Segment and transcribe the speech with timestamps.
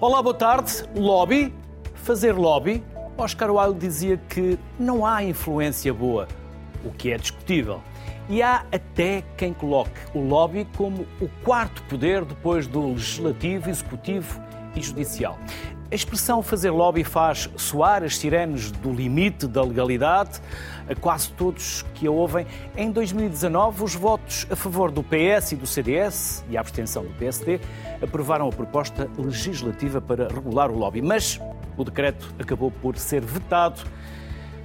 [0.00, 0.84] Olá, boa tarde.
[0.94, 1.52] Lobby?
[1.92, 2.84] Fazer lobby?
[3.16, 6.28] Oscar Wilde dizia que não há influência boa,
[6.84, 7.82] o que é discutível.
[8.28, 14.40] E há até quem coloque o lobby como o quarto poder depois do legislativo, executivo
[14.76, 15.36] e judicial.
[15.90, 20.38] A expressão fazer lobby faz soar as sirenes do limite da legalidade
[20.86, 22.46] a quase todos que a ouvem.
[22.76, 27.14] Em 2019, os votos a favor do PS e do CDS e a abstenção do
[27.14, 27.58] PSD
[28.02, 31.00] aprovaram a proposta legislativa para regular o lobby.
[31.00, 31.40] Mas
[31.74, 33.80] o decreto acabou por ser vetado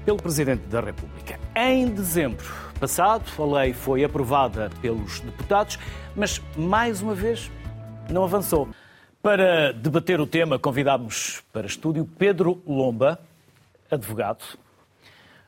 [0.04, 1.40] pelo Presidente da República.
[1.56, 2.46] Em dezembro
[2.78, 5.80] passado, a lei foi aprovada pelos deputados,
[6.18, 7.50] mas mais uma vez
[8.10, 8.68] não avançou.
[9.24, 13.18] Para debater o tema, convidámos para estúdio Pedro Lomba,
[13.90, 14.44] advogado.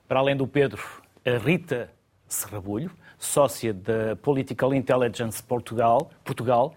[0.08, 0.82] Para além do Pedro,
[1.26, 1.92] a Rita
[2.26, 6.74] Serrabulho, sócia da Political Intelligence Portugal, Portugal.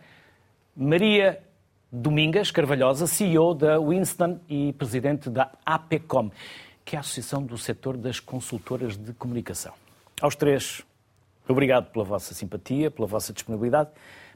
[0.76, 1.40] Maria
[1.92, 6.32] Domingas Carvalhosa, CEO da Winston e presidente da APCOM,
[6.84, 9.74] que é a Associação do Setor das Consultoras de Comunicação.
[10.20, 10.82] Aos três,
[11.46, 13.88] obrigado pela vossa simpatia, pela vossa disponibilidade.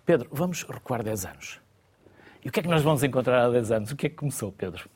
[0.06, 1.61] Pedro, vamos recuar 10 anos.
[2.44, 3.90] E o que é que nós vamos encontrar há 10 anos?
[3.92, 4.88] O que é que começou, Pedro?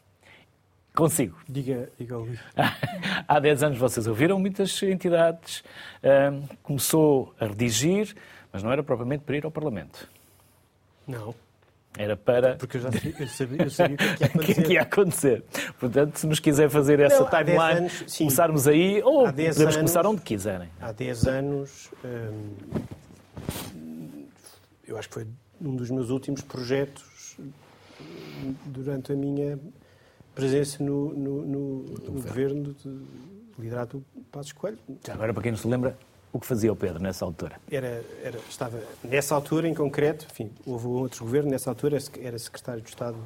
[0.94, 1.38] Consigo.
[1.48, 2.40] Diga, diga Luís.
[3.28, 5.62] há 10 anos vocês ouviram muitas entidades,
[6.62, 8.14] começou a redigir,
[8.52, 10.08] mas não era propriamente para ir ao Parlamento.
[11.06, 11.34] Não.
[11.98, 12.56] Era para.
[12.56, 13.96] Porque eu já sabia, eu sabia, eu sabia
[14.34, 14.54] o que, é que ia acontecer.
[14.54, 15.44] que, que ia acontecer.
[15.78, 18.24] Portanto, se nos quiser fazer essa Não, há 10 timeline, anos, sim.
[18.24, 20.68] começarmos aí, ou Há 10 podemos anos- começar onde quiserem.
[20.80, 22.54] Há 10 anos, hum,
[24.86, 25.26] eu acho que foi
[25.60, 27.02] um dos meus últimos projetos
[28.66, 29.58] durante a minha
[30.34, 33.00] presença no, no- no- no governo de,
[33.58, 34.78] liderado por Passos Coelho.
[35.06, 35.96] Já agora, para quem não se lembra,
[36.32, 37.58] o que fazia o Pedro nessa altura?
[37.70, 42.82] Era, era- estava, nessa altura, em concreto, enfim, houve outros governos, nessa altura era secretário
[42.82, 43.16] de Estado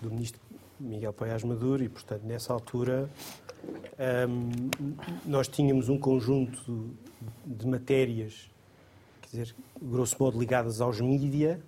[0.00, 0.40] do ministro
[0.78, 3.08] Miguel Paiás Maduro e, portanto, nessa altura
[4.28, 4.68] hum,
[5.24, 6.90] nós tínhamos um conjunto
[7.46, 8.50] de matérias,
[9.22, 11.60] quer dizer, grosso modo ligadas aos mídia.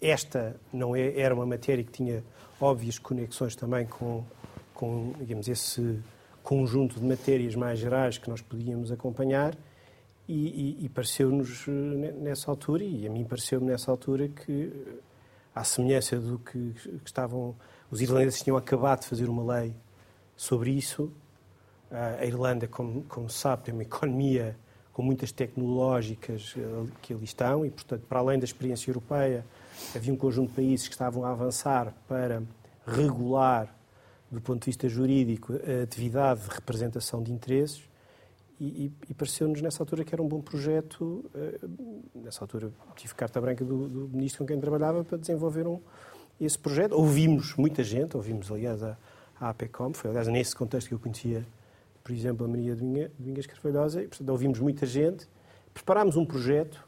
[0.00, 2.24] Esta não é, era uma matéria que tinha
[2.60, 4.24] óbvias conexões também com,
[4.72, 5.98] com, digamos, esse
[6.42, 9.54] conjunto de matérias mais gerais que nós podíamos acompanhar.
[10.26, 14.72] E, e- e pareceu-nos eh, ne- nessa altura, e a mim pareceu-me nessa altura que,
[14.74, 14.92] eh,
[15.54, 17.54] à semelhança do que, que estavam,
[17.90, 19.74] os irlandeses tinham acabado de fazer uma lei
[20.34, 21.12] sobre isso,
[21.90, 24.56] ah, a Irlanda, como, como sabe, tem uma economia
[24.94, 29.44] com muitas tecnológicas eh, que ali estão e, portanto, para além da experiência europeia,
[29.94, 32.42] havia um conjunto de países que estavam a avançar para
[32.86, 33.74] regular,
[34.30, 37.82] do ponto de vista jurídico, a atividade de representação de interesses
[38.60, 41.24] e, e- e pareceu-nos nessa altura que era um bom projeto.
[41.34, 41.58] eh,
[42.14, 45.80] Nessa altura tive carta branca do, do ministro com quem trabalhava para desenvolver um,
[46.40, 46.92] esse projeto.
[46.92, 48.96] Ouvimos muita gente, ouvimos aliás a,
[49.40, 51.44] a APECOM, foi aliás nesse contexto que eu conhecia,
[52.02, 55.28] por exemplo, a Maria Dominga- Domingas Carvalhosa, e portanto ouvimos muita gente,
[55.72, 56.84] preparámos um projeto,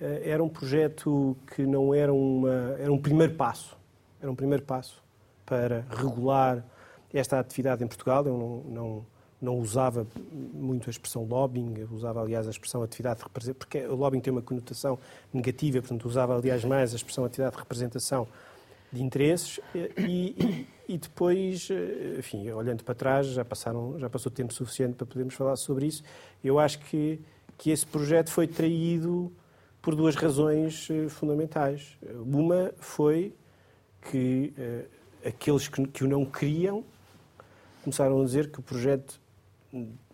[0.00, 3.76] era um projeto que não era uma, era um primeiro passo,
[4.20, 5.02] era um primeiro passo
[5.44, 6.64] para regular
[7.12, 8.26] esta atividade em Portugal.
[8.26, 9.06] Eu não, não,
[9.40, 10.06] não usava
[10.52, 14.32] muito a expressão lobbying, usava, aliás, a expressão atividade de representação, porque o lobbying tem
[14.32, 14.98] uma conotação
[15.32, 18.26] negativa, portanto, usava, aliás, mais a expressão atividade de representação
[18.92, 24.30] de interesses e, e- e depois, eh, enfim, olhando para trás, já, passaram, já passou
[24.30, 26.02] tempo suficiente para podermos falar sobre isso.
[26.44, 27.20] Eu acho que,
[27.58, 29.32] que esse projeto foi traído
[29.86, 31.96] por duas razões eh, fundamentais.
[32.24, 33.32] Uma foi
[34.10, 34.84] que eh,
[35.28, 36.82] aqueles que, que o não queriam
[37.84, 39.20] começaram a dizer que o projeto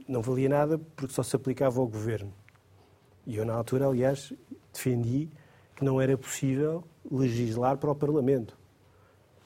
[0.06, 2.30] não valia nada porque só se aplicava ao governo.
[3.26, 4.34] E eu, na altura, aliás,
[4.74, 5.30] defendi
[5.74, 8.54] que não era possível legislar para o Parlamento.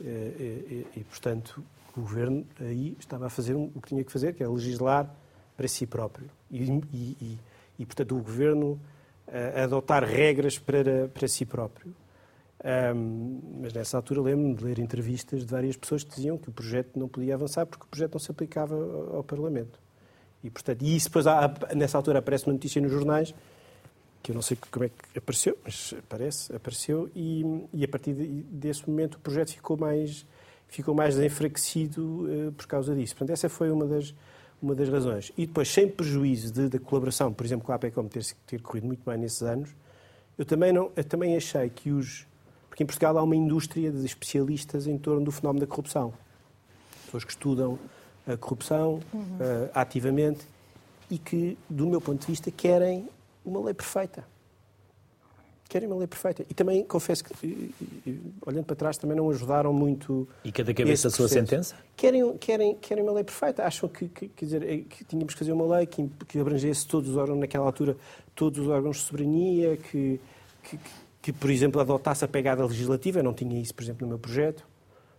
[0.00, 1.62] E, e- e, portanto,
[1.97, 5.08] o governo aí estava a fazer o que tinha que fazer, que é legislar
[5.56, 6.29] para si próprio.
[6.50, 7.38] E-
[7.79, 8.76] e, portanto, o governo
[9.62, 11.94] adotar regras para, para si próprio.
[12.64, 16.52] Ahm, mas nessa altura lembro-me de ler entrevistas de várias pessoas que diziam que o
[16.52, 19.78] projeto não podia avançar porque o projeto não se aplicava ao, ao Parlamento.
[20.43, 23.34] E, portanto, e isso depois, há- nessa altura, aparece uma notícia nos jornais,
[24.23, 28.14] que eu não sei como é que apareceu, mas aparece, apareceu, e, e a partir
[28.14, 30.26] de- desse momento o projeto ficou mais,
[30.67, 33.14] ficou mais enfraquecido eh, por causa disso.
[33.14, 34.14] Portanto, essa foi uma das,
[34.62, 35.32] uma das razões.
[35.37, 38.87] E depois, sem prejuízo de- da colaboração, por exemplo, com a APECOM ter, ter corrido
[38.87, 39.70] muito bem nesses anos,
[40.38, 42.26] eu também, não, eu também achei que os.
[42.69, 46.12] Porque em Portugal há uma indústria de especialistas em torno do fenómeno da corrupção.
[47.06, 47.79] Pessoas que estudam
[48.26, 49.00] a corrupção
[49.41, 50.41] eh, ativamente
[51.11, 53.08] e que, do meu ponto de vista, querem
[53.44, 54.25] uma lei perfeita.
[55.69, 56.45] Querem uma lei perfeita.
[56.49, 57.75] E também, confesso que,
[58.47, 60.29] olhando para trás, também não ajudaram muito.
[60.45, 61.75] E cada cabeça a sua sentença?
[61.97, 63.65] Querem, querem, querem uma lei perfeita.
[63.65, 66.87] Acham que, que, quer dizer, é, que tínhamos que fazer uma lei que, que abrangesse
[66.87, 67.97] todos os órgãos, naquela altura,
[68.35, 70.21] todos os órgãos de soberania, que,
[70.63, 70.79] que,
[71.21, 73.19] que, por exemplo, adotasse a pegada legislativa.
[73.19, 74.65] Eu não tinha isso, por exemplo, no meu projeto.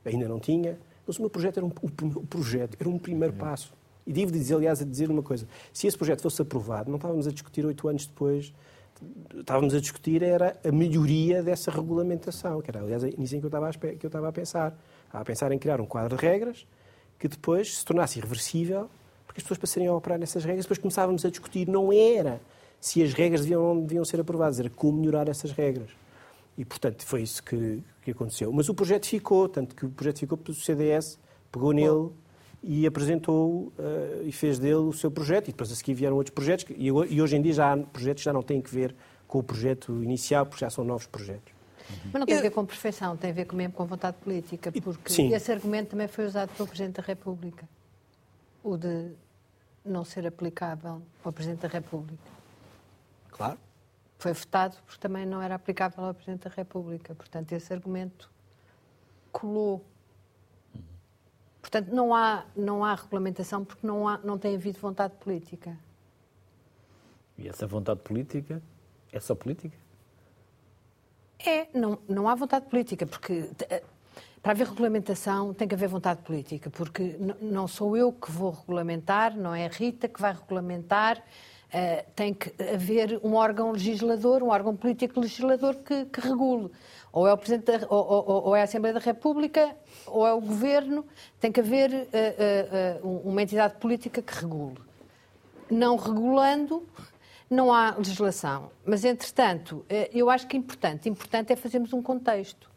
[0.05, 0.79] Ainda não tinha.
[1.05, 3.73] Mas o meu projeto era um, o projeto era um primeiro passo.
[4.05, 5.45] E devo dizer, aliás, a dizer uma coisa.
[5.73, 8.53] Se esse projeto fosse aprovado, não estávamos a discutir oito anos depois
[9.37, 13.49] estávamos a discutir era a melhoria dessa regulamentação, que era, aliás, nisso em que eu
[13.49, 14.77] estava a, que eu estava a pensar.
[15.05, 16.65] Estava a pensar em criar um quadro de regras
[17.19, 18.89] que depois se tornasse irreversível,
[19.25, 22.39] porque as pessoas passariam a operar nessas regras, depois começávamos a discutir, não era
[22.79, 25.89] se as regras deviam ou não deviam ser aprovadas, era como melhorar essas regras.
[26.57, 28.51] E, portanto, foi isso que, que aconteceu.
[28.51, 31.19] Mas o projeto ficou, tanto que o projeto ficou porque o CDS
[31.51, 32.09] pegou nele
[32.63, 35.49] e apresentou uh, e fez dele o seu projeto.
[35.49, 36.65] E depois a seguir vieram outros projetos.
[36.69, 38.95] E, e hoje em dia já há projetos que já não têm que ver
[39.27, 41.53] com o projeto inicial, porque já são novos projetos.
[42.05, 45.11] Mas não tem a ver com perfeição, tem a ver mesmo com vontade política, porque
[45.11, 45.33] Sim.
[45.33, 47.67] esse argumento também foi usado pelo Presidente da República,
[48.63, 49.11] o de
[49.85, 52.29] não ser aplicável ao Presidente da República.
[53.31, 53.57] Claro.
[54.19, 57.13] Foi votado porque também não era aplicável ao Presidente da República.
[57.15, 58.29] Portanto, esse argumento
[59.31, 59.85] colou
[61.69, 65.77] Portanto, não há, não há regulamentação porque não, há, não tem havido vontade política.
[67.37, 68.63] E essa vontade política
[69.11, 69.77] é só política?
[71.45, 73.83] É, não, não há vontade política, porque eh,
[74.41, 79.35] para haver regulamentação tem que haver vontade política, porque não sou eu que vou regulamentar,
[79.35, 81.21] não é a Rita que vai regulamentar,
[81.73, 86.71] uh, tem que haver um órgão legislador, um órgão político legislador que, que regule.
[87.11, 89.75] Ou é, o Presidente da, ou, ou, ou é a Assembleia da República
[90.05, 91.05] ou é o governo,
[91.39, 94.77] tem que haver uh, uh, uma entidade política que regule.
[95.69, 96.87] Não regulando,
[97.49, 98.71] não há legislação.
[98.85, 101.09] Mas, entretanto, eu acho que é importante.
[101.09, 102.69] Importante é fazermos um contexto.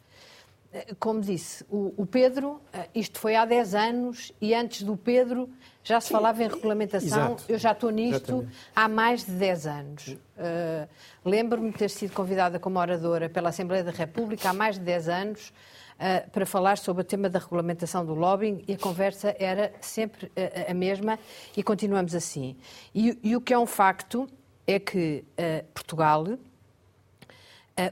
[1.01, 2.61] Como disse o, o Pedro,
[2.95, 5.51] isto foi há 10 anos e antes do Pedro
[5.83, 7.33] já se Sim, falava em regulamentação.
[7.33, 7.45] Exato.
[7.49, 8.57] Eu já estou nisto Exatamente.
[8.77, 10.09] há mais de 10 anos.
[10.09, 10.89] Uh,
[11.25, 15.09] Lembro-me de ter sido convidada como oradora pela Assembleia da República há mais de 10
[15.09, 19.73] anos uh, para falar sobre o tema da regulamentação do lobbying e a conversa era
[19.81, 21.19] sempre uh, a mesma
[21.57, 22.57] e continuamos assim.
[22.95, 24.29] E, e, o que é um facto
[24.67, 26.27] é que uh, Portugal,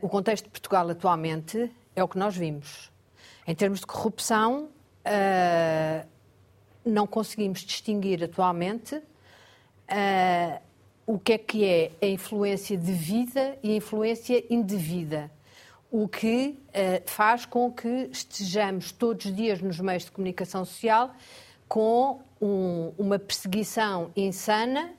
[0.02, 2.90] o contexto de Portugal atualmente é o que nós vimos.
[3.46, 4.68] Em termos de corrupção,
[6.84, 9.02] não conseguimos distinguir atualmente
[11.06, 15.30] o que é que é a influência devida e a influência indevida
[15.90, 21.14] o que uh, faz com que estejamos todos os dias nos meios de comunicação social
[21.66, 24.92] com um, uma perseguição insana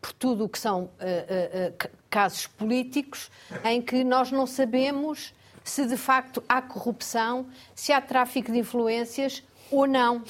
[0.00, 3.30] por tudo o que são uh, uh, casos políticos
[3.64, 9.42] em que nós não sabemos se de facto há corrupção, se há tráfico de influências
[9.70, 10.22] ou não.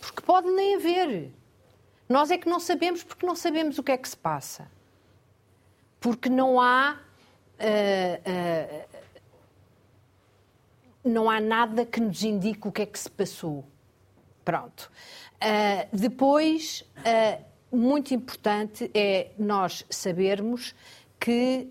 [0.00, 1.30] Porque pode nem haver.
[2.08, 4.68] Nós é que não sabemos porque não sabemos o que é que se passa.
[6.00, 6.98] Porque não há
[7.60, 9.00] uh, uh,
[11.04, 13.64] não há nada que nos indique o que é que se passou.
[14.42, 14.90] Pronto.
[15.36, 16.84] Uh, depois,
[17.70, 20.74] muito importante é nós sabermos
[21.18, 21.68] que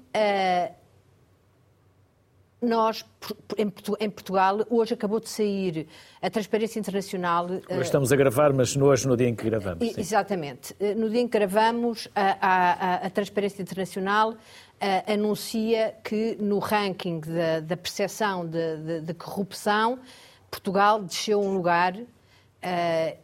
[2.61, 3.05] nós,
[3.97, 5.87] em Portugal, hoje acabou de sair
[6.21, 7.45] a Transparência Internacional.
[7.45, 9.85] Hoje estamos a gravar, mas hoje no dia em que gravamos.
[9.87, 9.99] Sim.
[9.99, 10.75] Exatamente.
[10.97, 17.21] No dia em que gravamos, a, a, a Transparência Internacional uh, anuncia que no ranking
[17.21, 19.99] da, da percepção de, de, de, corrupção,
[20.51, 22.07] Portugal desceu um lugar uh,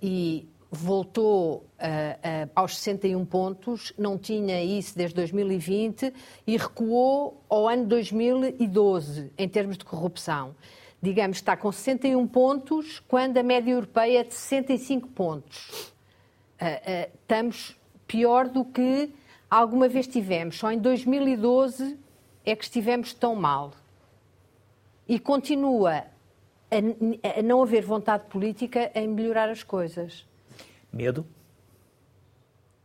[0.02, 6.14] e voltou uh, aos 61 pontos, não tinha isso desde 2020
[6.46, 10.56] e recuou ao ano 2012 em termos de corrupção.
[11.02, 15.94] Digamos, está com 61 pontos, quando a média europeia é de 65 pontos.
[17.14, 19.14] estamos pior do que
[19.50, 20.58] alguma vez tivemos.
[20.58, 21.98] Só em 2012
[22.46, 23.72] é que estivemos tão mal.
[25.08, 26.06] E continua
[26.72, 30.26] a, a não haver vontade política em melhorar as coisas.
[30.96, 31.28] Medo?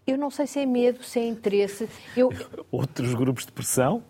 [0.04, 1.88] Eu não sei se é medo, se é interesse.
[2.16, 2.30] Eu...
[2.72, 4.02] Outros grupos de pressão?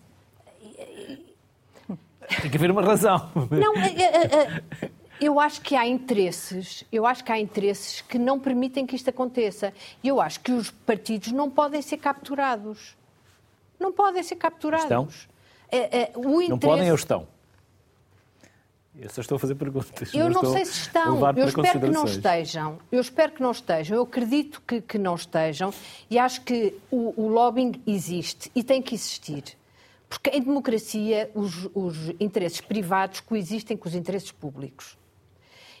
[2.41, 3.31] Tem que haver uma razão.
[3.51, 8.17] Não, é, é, é, eu acho que há interesses, eu acho que há interesses que
[8.17, 9.71] não permitem que isto aconteça.
[10.03, 12.97] E eu acho que os partidos não podem ser capturados.
[13.79, 14.85] Não podem ser capturados.
[14.85, 15.07] Estão?
[16.15, 16.49] O interesse...
[16.49, 17.27] Não podem ou estão?
[18.97, 20.13] Eu só estou a fazer perguntas.
[20.13, 21.17] Eu não, sei se estão.
[21.37, 22.79] Eu espero que não estejam.
[22.91, 23.97] Eu espero que não estejam.
[23.97, 25.73] Eu acredito que, que não estejam.
[26.09, 29.57] E acho que o, o lobbying existe e tem que existir.
[30.09, 34.97] Porque em democracia os, os interesses privados coexistem com os interesses públicos.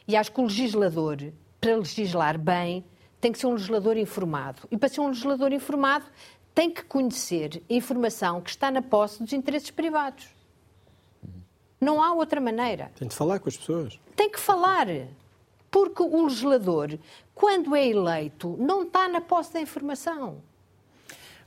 [0.07, 1.17] E acho que o legislador,
[1.59, 2.83] para legislar bem,
[3.19, 4.61] tem que ser um legislador informado.
[4.71, 6.05] E para ser um legislador informado,
[6.55, 10.27] tem que conhecer a informação que está na posse dos interesses privados.
[11.81, 12.91] Não há outra maneira.
[12.95, 13.99] Tem de falar com as pessoas.
[14.15, 14.87] Tem que falar.
[15.71, 16.99] Porque o legislador,
[17.33, 20.43] quando é eleito, não está na posse da informação.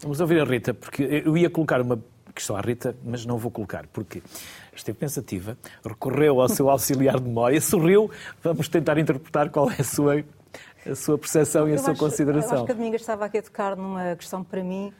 [0.00, 2.02] Vamos ouvir a Rita, porque eu ia colocar uma
[2.34, 4.22] questão à Rita, mas não vou colocar, porque
[4.74, 8.10] esteve pensativa, recorreu ao seu auxiliar de memória, sorriu.
[8.42, 10.24] Vamos tentar interpretar qual é a sua
[10.86, 12.50] a sua percepção e a eu sua acho, consideração.
[12.50, 14.92] Eu acho que a Dominga estava aqui a tocar numa questão para mim,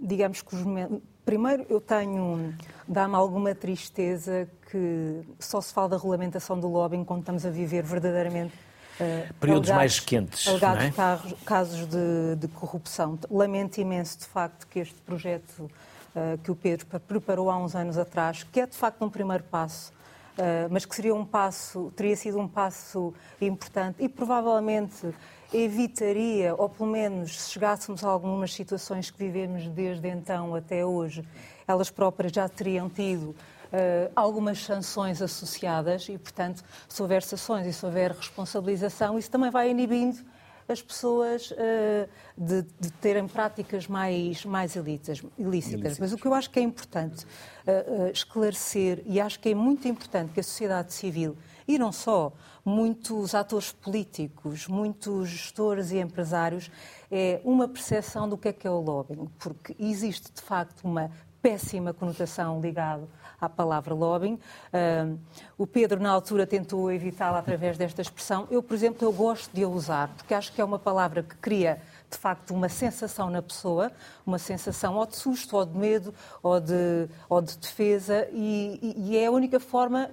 [0.00, 1.00] digamos que os momentos...
[1.24, 2.52] Primeiro, eu tenho,
[2.86, 7.84] dá-me alguma tristeza que só se fala da regulamentação do lobbying quando estamos a viver
[7.84, 8.52] verdadeiramente
[9.00, 10.46] Uh, Períodos alegados, mais quentes.
[10.46, 11.44] Alegados é?
[11.44, 13.18] casos de, de, corrupção.
[13.30, 17.96] Lamento imenso, de facto, que este projeto uh, que o Pedro preparou há uns anos
[17.96, 19.92] atrás, que é de facto um primeiro passo,
[20.36, 25.14] uh, mas que seria um passo, teria sido um passo importante e provavelmente
[25.52, 31.24] evitaria, ou pelo menos se chegássemos a algumas situações que vivemos desde então até hoje,
[31.66, 33.34] elas próprias já teriam tido
[33.72, 39.50] Uh, algumas sanções associadas e, portanto, se houver sanções e se houver responsabilização, isso também
[39.50, 40.22] vai inibindo
[40.68, 45.98] as pessoas uh, de, de, terem práticas mais, mais ilícitas, ilícitas.
[45.98, 49.54] Mas o que eu acho que é importante uh, uh, esclarecer, e acho que é
[49.54, 52.32] muito importante que a sociedade civil, e não só,
[52.64, 56.70] muitos atores políticos, muitos gestores e empresários,
[57.10, 61.10] é uma percepção do que é que é o lobbying, porque existe de facto uma
[61.42, 63.06] péssima conotação ligada
[63.40, 64.34] à palavra lobbying.
[64.72, 65.18] Uh,
[65.58, 68.46] o Pedro, na altura, tentou evitá-la através desta expressão.
[68.48, 71.34] Eu, por exemplo, eu gosto de a usar, porque acho que é uma palavra que
[71.36, 73.90] cria, de facto, uma sensação na pessoa,
[74.24, 79.16] uma sensação ou de susto, ou de medo, ou de, ou de defesa, e, e
[79.18, 80.10] é a única forma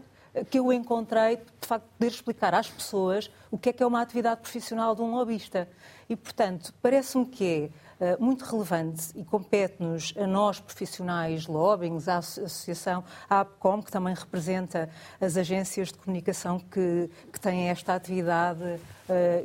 [0.50, 3.86] que eu encontrei, de facto, de poder explicar às pessoas o que é que é
[3.86, 5.67] uma atividade profissional de um lobista.
[6.07, 7.69] E, portanto, parece-me que é
[8.01, 14.13] eh, muito relevante e compete-nos a nós profissionais lobbying, à associação, à APCOM, que também
[14.13, 18.79] representa as agências de comunicação que, que têm esta atividade uh,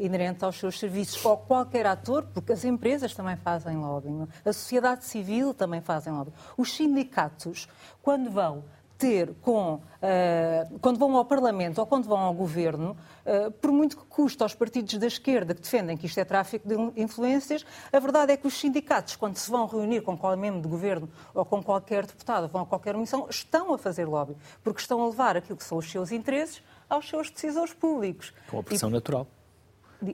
[0.00, 5.04] inerente aos seus serviços, ou qualquer ator, porque as empresas também fazem lobbying, a sociedade
[5.04, 6.34] civil também fazem lobbying.
[6.56, 7.66] Os sindicatos,
[8.00, 8.62] quando vão
[8.98, 12.96] ter com, uh, quando vão ao Parlamento ou quando vão ao Governo,
[13.26, 16.66] uh, por muito que custe aos partidos da esquerda que defendem que isto é tráfico
[16.68, 20.60] de influências, a verdade é que os sindicatos, quando se vão reunir com qualquer membro
[20.60, 24.80] de Governo ou com qualquer deputado ou com qualquer missão, estão a fazer lobby, porque
[24.80, 28.32] estão a levar aquilo que são os seus interesses aos seus decisores públicos.
[28.50, 28.92] Com a pressão e...
[28.92, 29.26] natural.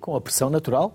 [0.01, 0.95] Com a pressão natural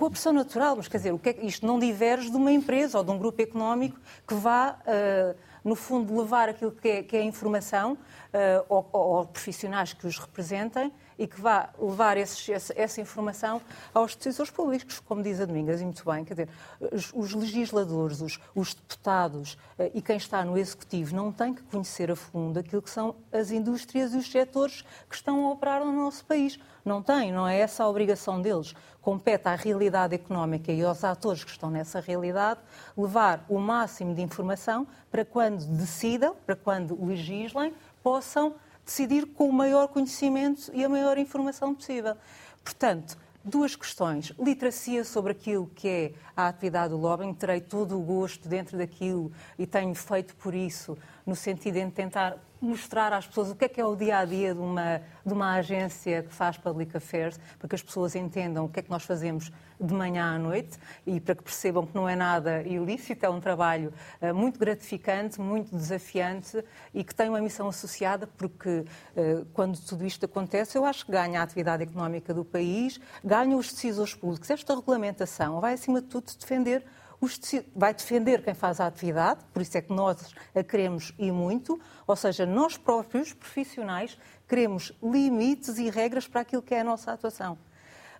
[0.00, 2.50] com a pressão natural, mas quer dizer, o que é, isto não diverge de uma
[2.50, 7.02] empresa ou de um grupo económico que vá uh, no fundo, levar aquilo que é,
[7.02, 12.48] que é informação uh, ao, ao, profissionais que os representem e que vá levar esses,
[12.48, 13.60] essa, essa, informação
[13.92, 16.24] aos decisores públicos, como diz a Domingas, e muito bem.
[16.24, 16.48] Quer dizer,
[16.92, 21.62] os, os legisladores, os, os deputados uh, e quem está no Executivo não têm que
[21.62, 25.84] conhecer a fundo aquilo que são as indústrias e os setores que estão a operar
[25.84, 26.58] no nosso país.
[26.84, 31.44] Não têm, não é essa a obrigação deles compete à realidade económica e aos atores
[31.44, 32.60] que estão nessa realidade
[32.96, 38.54] levar o máximo de informação para quando decidam, para quando legislem, possam
[38.84, 42.16] decidir com o maior conhecimento e a maior informação possível.
[42.62, 44.32] Portanto, duas questões.
[44.38, 47.32] Literacia sobre aquilo que é a atividade do lobbying.
[47.34, 50.96] Terei todo o gosto dentro daquilo e tenho feito por isso,
[51.30, 54.24] no sentido de tentar mostrar às pessoas o que é que é o dia a
[54.24, 58.64] dia de uma, de uma agência que faz public affairs, para que as pessoas entendam
[58.64, 61.94] o que é que nós fazemos de manhã à noite e para que percebam que
[61.94, 67.28] não é nada ilícito, é um trabalho uh, muito gratificante, muito desafiante e que tem
[67.28, 71.84] uma missão associada, porque uh, quando tudo isto acontece, eu acho que ganha a atividade
[71.84, 74.50] económica do país, ganha os decisores públicos.
[74.50, 76.84] Esta regulamentação vai, acima de tudo, defender
[77.74, 81.78] vai defender quem faz a atividade, por isso é que nós a queremos e muito,
[82.06, 87.12] ou seja, nós próprios, profissionais, queremos limites e regras para aquilo que é a nossa
[87.12, 87.58] atuação.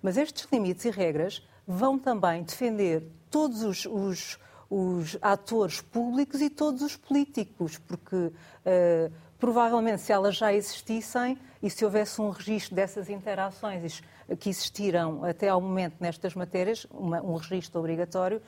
[0.02, 4.38] Mas estes limites e regras vão também defender todos os, os,
[4.68, 8.32] os atores públicos e todos os políticos, porque uh,
[9.38, 14.02] provavelmente se elas já existissem e se houvesse um registro dessas interações
[14.38, 18.40] que existiram até ao momento nestas matérias, uma, um registro obrigatório,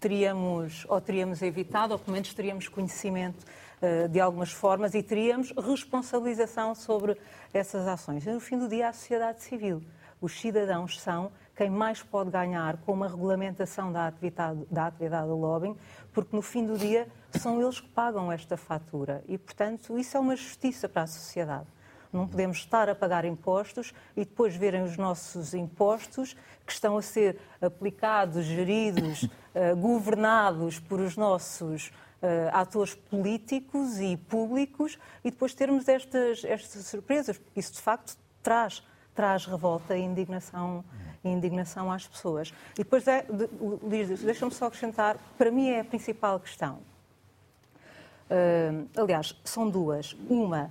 [0.00, 3.44] teríamos, ou teríamos evitado, ou pelo menos teríamos conhecimento
[3.82, 7.16] uh, de algumas formas e teríamos responsabilização sobre
[7.52, 8.26] essas ações.
[8.26, 9.82] E, no fim do dia, a sociedade civil.
[10.20, 15.36] Os cidadãos são quem mais pode ganhar com uma regulamentação da atividade, da atividade do
[15.36, 15.76] lobbying,
[16.12, 17.06] porque no fim do dia
[17.38, 19.22] são eles que pagam esta fatura.
[19.28, 21.66] E, portanto, isso é uma justiça para a sociedade.
[22.12, 26.34] Não podemos estar a pagar impostos e depois verem os nossos impostos
[26.66, 34.16] que estão a ser aplicados, geridos, uh, governados por os nossos uh, atores políticos e
[34.16, 38.82] públicos e depois termos estas, estas surpresas, isso de facto traz,
[39.14, 40.84] traz revolta e indignação,
[41.24, 42.52] indignação às pessoas.
[42.74, 46.78] E depois, é, de, deixa-me só acrescentar, para mim é a principal questão.
[48.30, 50.16] Uh, aliás, são duas.
[50.28, 50.70] Uma,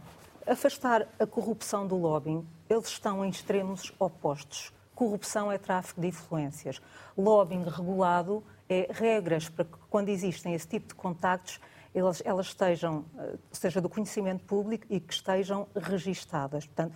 [0.49, 4.73] afastar a corrupção do lobbying, eles estão em extremos opostos.
[4.95, 6.81] Corrupção é tráfico de influências.
[7.17, 11.59] Lobbying regulado é regras para que, quando existem esse tipo de contactos,
[11.93, 16.65] elas, elas estejam, eh, seja do conhecimento público e que estejam registadas.
[16.65, 16.93] Portanto,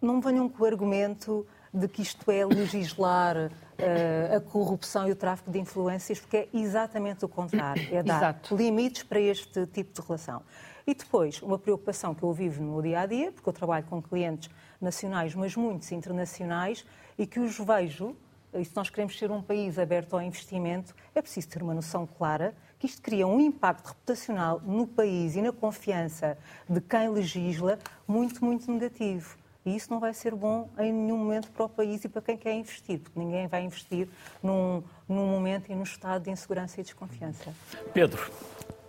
[0.00, 5.16] não venham com o argumento de que isto é legislar uh, a corrupção e o
[5.16, 7.86] tráfico de influências, porque é exatamente o contrário.
[7.92, 8.56] É dar Exato.
[8.56, 10.42] limites para este tipo de relação.
[10.90, 14.02] E depois, uma preocupação que eu vivo no dia a dia, porque eu trabalho com
[14.02, 16.84] clientes nacionais, mas muitos internacionais,
[17.16, 18.16] e que os vejo,
[18.52, 22.08] e se nós queremos ser um país aberto ao investimento, é preciso ter uma noção
[22.18, 26.36] clara que isto cria um impacto reputacional no país e na confiança
[26.68, 29.38] de quem legisla muito, muito negativo.
[29.64, 32.36] E isso não vai ser bom em nenhum momento para o país e para quem
[32.36, 34.08] quer investir, porque ninguém vai investir
[34.42, 37.54] num, num momento e num estado de insegurança e desconfiança.
[37.94, 38.28] Pedro,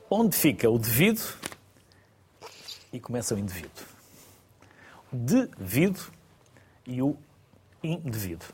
[0.09, 1.21] onde fica o devido
[2.91, 3.69] e começa o indevido.
[5.11, 6.11] O devido
[6.85, 7.15] e o
[7.83, 8.45] indevido.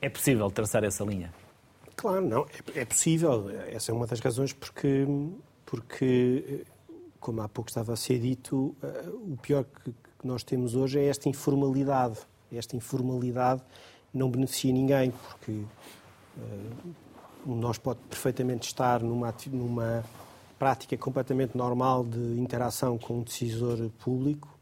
[0.00, 1.32] É possível traçar essa linha?
[1.96, 2.46] Claro, não.
[2.74, 3.48] É, é possível.
[3.68, 5.06] Essa é uma das razões porque,
[5.64, 6.64] porque
[7.20, 11.06] como há pouco estava a ser dito, eh, o pior que nós temos hoje é
[11.06, 12.18] esta informalidade.
[12.52, 13.62] Esta informalidade
[14.12, 16.94] não beneficia ninguém, porque uh,
[17.46, 20.04] nós pode perfeitamente estar numa, numa
[20.58, 24.54] prática completamente normal de interação com um decisor público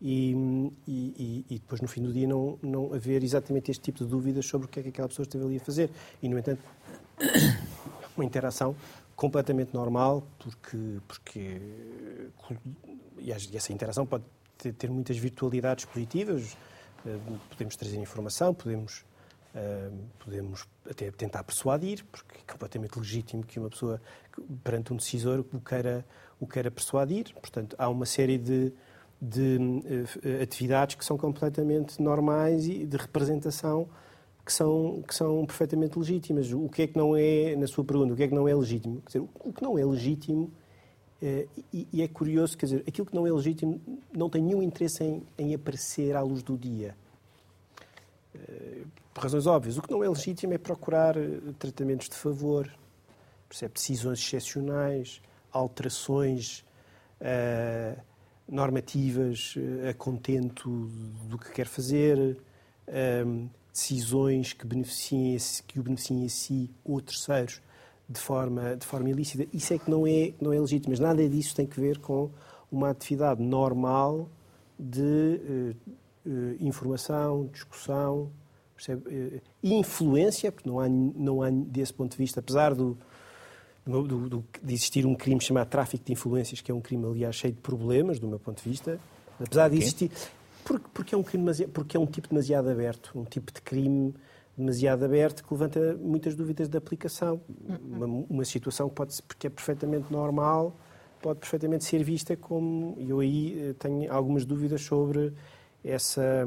[0.00, 0.32] e,
[0.86, 4.44] e, e, depois, no fim do dia, não, não haver exatamente este tipo de dúvidas
[4.44, 5.90] sobre o que é que aquela pessoa esteve ali a fazer.
[6.22, 6.60] E, no entanto,
[8.14, 8.76] uma interação
[9.16, 11.60] completamente normal, porque, porque
[13.18, 14.24] e essa interação pode
[14.58, 16.54] ter, ter muitas virtualidades positivas,
[17.06, 19.04] eh, podemos trazer informação, podemos
[20.18, 24.00] podemos até tentar persuadir, porque é completamente legítimo que uma pessoa,
[24.64, 26.04] perante um decisor, o queira,
[26.40, 27.32] o queira persuadir.
[27.34, 28.72] Portanto, há uma série de,
[29.20, 33.88] de uh, atividades que são completamente normais e de representação
[34.44, 36.52] que são, que são perfeitamente legítimas.
[36.52, 38.54] O que é que não é, na sua pergunta, o que é que não é
[38.54, 39.00] legítimo?
[39.02, 40.50] Quer dizer, o que não é legítimo,
[41.22, 43.80] uh, e, e, é curioso, quer dizer, aquilo que não é legítimo
[44.12, 46.96] não tem nenhum interesse em, em aparecer à luz do dia.
[49.14, 49.78] Por razões óbvias.
[49.78, 52.68] O que não é legítimo é procurar eh, tratamentos de favor,
[53.48, 53.74] percebe?
[53.74, 55.22] decisões excepcionais,
[55.52, 56.64] alterações
[57.20, 58.00] uh,
[58.48, 60.68] normativas uh, a contento
[61.28, 67.62] do que quer fazer, uh, decisões que, beneficiem, que o beneficiem a si ou terceiros
[68.08, 69.46] de forma, de forma ilícita.
[69.52, 72.30] Isso é que não é, não é legítimo, mas nada disso tem que ver com
[72.70, 74.28] uma atividade normal
[74.76, 75.74] de
[76.60, 78.30] informação, discussão,
[78.86, 79.02] percebe?
[79.36, 82.96] Eh, influência, porque não há, não há desse ponto de vista, apesar do,
[83.86, 87.36] do, do, de existir um crime chamado tráfico de influências, que é um crime, aliás,
[87.36, 88.98] cheio de problemas, do meu ponto de vista,
[89.40, 90.10] apesar de existir.
[90.64, 94.14] Porque, porque, é um crime porque é um tipo demasiado aberto, um tipo de crime
[94.56, 97.40] demasiado aberto que levanta muitas dúvidas de aplicação.
[97.82, 100.74] Uma, uma situação que, pode, que é perfeitamente normal
[101.24, 102.96] pode perfeitamente ser vista como.
[102.98, 105.32] E eu aí eh, tenho algumas dúvidas sobre
[105.84, 106.46] essa,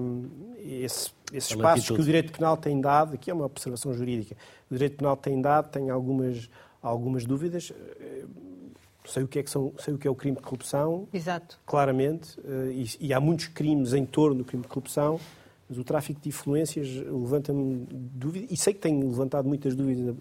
[0.57, 4.35] esse, esses passos que o direito penal tem dado, aqui é uma observação jurídica,
[4.69, 6.49] o direito penal tem dado, tem algumas,
[6.81, 7.71] algumas dúvidas.
[7.99, 8.25] Eh,
[9.05, 11.59] sei o que é que são, sei o que é o crime de corrupção, Exato.
[11.65, 15.19] claramente, eh, e, e há muitos crimes em torno do crime de corrupção,
[15.69, 20.15] mas o tráfico de influências levanta-me dúvidas, e sei que tem levantado muitas dúvidas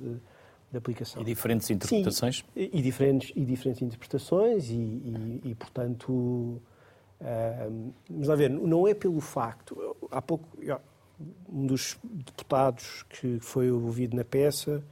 [0.73, 1.23] da, aplicação.
[1.23, 2.37] E diferentes interpretações?
[2.37, 6.61] Sim, e, diferentes, e diferentes interpretações, e, e, e portanto
[8.09, 9.97] Vamos lá ver, não é pelo facto.
[10.11, 10.47] Há pouco,
[11.49, 14.83] um dos deputados que foi ouvido na peça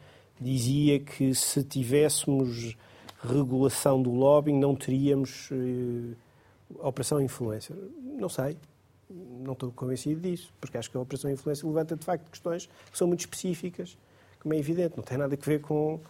[0.41, 2.77] dizia que se tivéssemos
[3.23, 6.17] regulação do lobbying não teríamos uh,
[6.87, 7.75] operação influência.
[8.03, 8.57] Não sei,
[9.11, 12.99] não estou convencido disso, porque acho que a operação influência levanta de facto questões que
[12.99, 13.97] são muito específicas,
[14.41, 16.01] como é evidente, não tem nada a ver com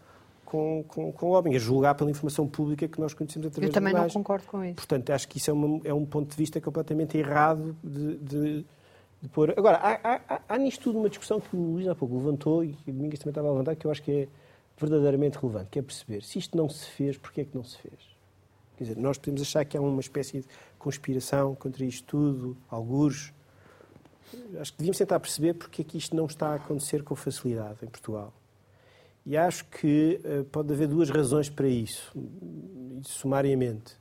[0.54, 3.92] com, com, com lobbying, a julgar pela informação pública que nós conhecemos através Eu também
[3.92, 4.76] não concordo com isso.
[4.76, 8.66] Portanto, acho que isso é, uma- é um ponto de vista completamente errado de, de-
[9.20, 9.52] de pôr.
[9.56, 12.62] Agora, há, há- há- há nisto tudo uma discussão que o Luís há pouco levantou
[12.62, 14.28] e que o Domingos também estava a levantar, que eu acho que é
[14.78, 17.76] verdadeiramente relevante, que é perceber se isto não se fez, porquê é que não se
[17.78, 17.94] fez?
[18.76, 20.46] Quer dizer, nós podemos achar que há uma espécie de
[20.78, 23.32] conspiração contra isto tudo, algures.
[24.60, 27.78] Acho que devíamos tentar perceber porque é que isto não está a acontecer com facilidade
[27.82, 28.32] em Portugal.
[29.26, 32.12] E acho que eh, pode haver duas razões para isso,
[33.02, 33.96] sumariamente.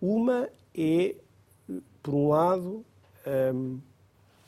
[0.00, 1.14] Uma é,
[2.02, 2.84] por um lado,
[3.54, 3.78] hum,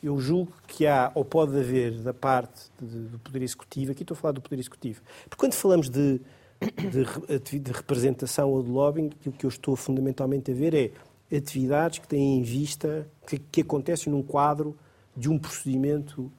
[0.03, 4.19] eu julgo que há, ou pode haver, da parte do Poder Executivo, aqui estou a
[4.19, 6.21] falar do Poder Executivo, porque quando falamos de,
[6.61, 12.01] de de representação ou de lobbying, aquilo que eu estou fundamentalmente a ver é atividades
[12.01, 14.77] que têm em vista, que, que acontecem num quadro
[15.17, 16.31] de um procedimento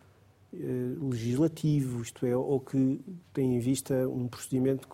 [0.54, 3.00] legislativo, isto é, ou que
[3.34, 4.88] tem em vista um procedimento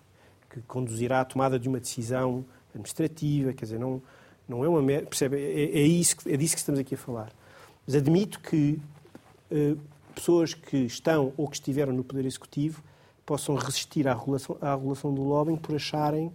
[0.50, 4.02] que conduzirá à tomada de uma decisão administrativa, quer dizer, não,
[4.48, 5.38] não é uma mer- percebe?
[5.38, 7.32] É, é isso, é disso que estamos aqui a falar.
[7.86, 8.80] Mas admito que
[9.52, 9.76] eh,
[10.14, 12.84] pessoas que estão ou que estiveram no Poder Executivo
[13.26, 16.32] possam resistir à regulação, à regulação do lobbying por acharem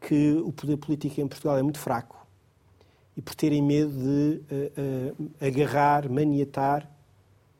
[0.00, 2.26] que o poder político em Portugal é muito fraco
[3.16, 4.72] e por terem medo de eh,
[5.40, 6.88] eh, agarrar, maniatar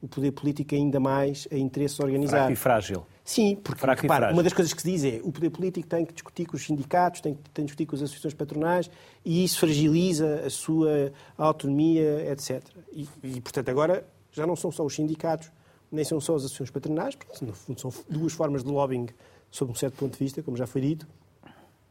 [0.01, 2.53] o poder político ainda mais a interesses Fraco organizados.
[2.53, 3.07] e frágil.
[3.25, 6.05] Sim, porque Fraco repara, uma das coisas que se diz é o poder político tem
[6.07, 8.91] que discutir com os sindicatos, tem que, tem que discutir com as associações patronais
[9.25, 12.63] e isso fragiliza a sua autonomia, etc.
[12.93, 15.51] E, e, portanto, agora já não são só os sindicatos,
[15.91, 19.09] nem são só as associações patronais, porque no fundo são duas formas de lobbying
[19.51, 21.07] sob um certo ponto de vista, como já foi dito,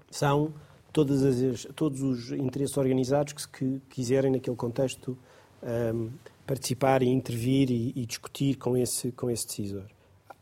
[0.10, 0.54] são
[0.94, 5.18] todas as, todos os interesses organizados que, que quiserem, naquele contexto,
[5.62, 6.10] ahm,
[6.48, 9.84] participar e intervir e, e discutir com esse, com esse decisor.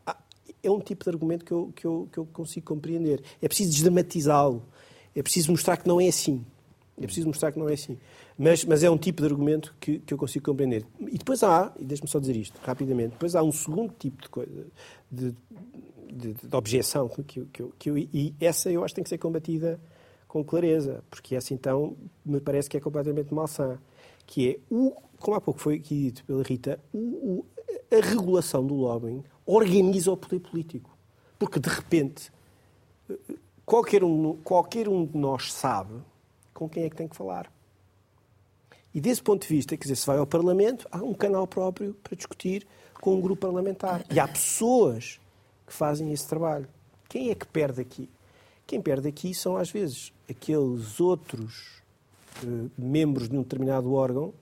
[0.06, 0.16] Há-
[0.62, 3.22] É um tipo de argumento que eu, que eu, que eu consigo compreender.
[3.42, 4.62] É preciso desdramatizá-lo.
[5.14, 6.44] É preciso mostrar que não é assim.
[6.98, 7.98] É preciso mostrar que não é assim.
[8.38, 10.86] Mas, mas é um tipo de argumento que, que eu consigo compreender.
[11.00, 14.28] E depois há, e deixe-me só dizer isto rapidamente, depois há um segundo tipo de
[14.28, 14.66] coisa,
[15.10, 15.34] de,
[16.10, 19.08] de, de objeção, que, que, eu- que eu- e essa eu acho que tem que
[19.10, 19.78] ser combatida
[20.28, 23.78] com clareza, porque essa então me parece que é completamente malsã,
[24.26, 27.46] que é, o, como há pouco foi aqui dito pela Rita, o- o-
[27.90, 30.96] a regulação do lobbying organiza o poder político.
[31.38, 32.32] Porque, de repente,
[33.64, 35.94] qualquer um, qualquer um de nós sabe
[36.52, 37.50] com quem é que tem que falar.
[38.94, 41.94] E desse ponto de vista, quer dizer, se vai ao Parlamento, há um canal próprio
[42.02, 42.66] para discutir
[43.00, 44.04] com um grupo parlamentar.
[44.10, 45.20] E há pessoas
[45.66, 46.66] que fazem esse trabalho.
[47.08, 48.08] Quem é que perde aqui?
[48.66, 51.75] Quem perde aqui são, às vezes, aqueles outros
[52.44, 54.32] eh, membros de um determinado órgão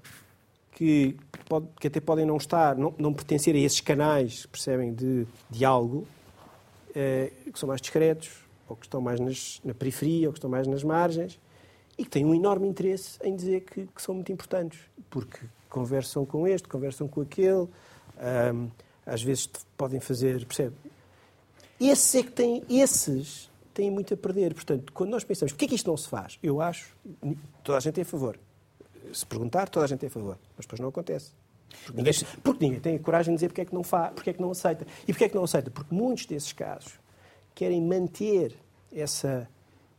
[0.72, 1.16] que,
[1.48, 6.06] pode- que até podem não estar, não, não pertencer a esses canais, percebem, de diálogo,
[6.94, 8.30] eh, que são mais discretos,
[8.68, 11.38] ou que estão mais nas- na periferia, ou que estão mais nas margens,
[11.96, 14.80] e que têm um enorme interesse em dizer que, que são muito importantes,
[15.10, 15.38] porque
[15.70, 17.68] conversam com este, conversam com aquele,
[18.18, 18.68] ahm,
[19.06, 20.74] às vezes podem fazer, percebe?
[21.80, 24.54] Esses é que têm, esses têm muito a perder.
[24.54, 26.38] Portanto, quando nós pensamos, porquê é que isto não se faz?
[26.42, 26.96] Eu acho,
[27.62, 28.38] toda a gente é a favor.
[29.12, 30.38] Se perguntar, toda a gente é a favor.
[30.56, 31.32] Mas depois não acontece.
[31.84, 34.30] Porque ninguém, porque ninguém tem a coragem de dizer porque é que não faz, porque
[34.30, 34.86] é que não aceita.
[35.06, 35.70] E porque é que não aceita?
[35.70, 36.92] Porque muitos desses casos
[37.54, 38.54] querem manter
[38.92, 39.48] essa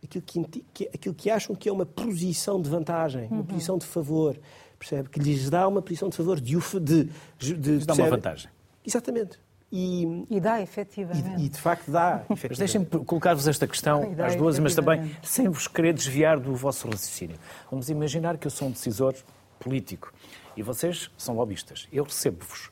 [0.04, 3.86] aquilo que, que- aquilo que acham que é uma posição de vantagem, uma posição de
[3.86, 4.40] favor,
[4.80, 5.10] percebe?
[5.10, 8.50] Que lhes dá uma posição de favor, de, de, de, Lhes dá uma vantagem.
[8.86, 9.40] Exatamente.
[9.78, 11.44] E, E dá, e, efetivamente.
[11.44, 12.24] e de facto dá.
[12.50, 16.56] Mas deixem-me colocar-vos esta questão Ideia, às duas, mas também sem vos querer desviar do
[16.56, 17.38] vosso raciocínio.
[17.70, 19.14] Vamos imaginar que eu sou um decisor
[19.60, 20.14] político
[20.56, 21.90] e vocês são lobistas.
[21.92, 22.72] Eu recebo-vos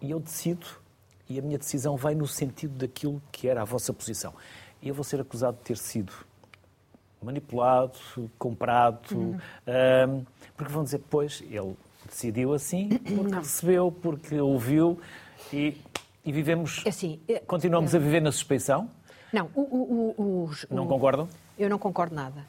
[0.00, 0.66] e eu decido
[1.28, 4.32] e a minha decisão vai no sentido daquilo que era a vossa posição.
[4.80, 6.12] E eu vou ser acusado de ter sido
[7.20, 7.98] manipulado,
[8.38, 10.22] comprado, ahm,
[10.56, 11.76] porque vão dizer, pois, ele
[12.08, 15.00] decidiu assim, porque recebeu, porque ouviu
[15.52, 15.76] e,
[16.26, 18.90] e vivemos, É assim, é- continuamos a viver na suspeição.
[19.32, 21.28] Não, o- o- os- Não concordam?
[21.58, 22.44] Eu não concordo nada.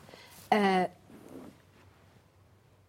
[0.52, 0.90] Ah,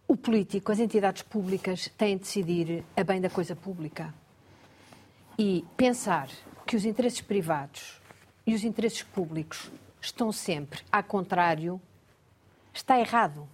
[0.07, 4.13] o político, as entidades públicas têm de decidir a bem da coisa pública.
[5.37, 6.27] E pensar
[6.65, 8.01] que os interesses privados
[8.45, 9.69] e os interesses públicos
[10.01, 11.79] estão sempre a contrário
[12.73, 13.47] está errado.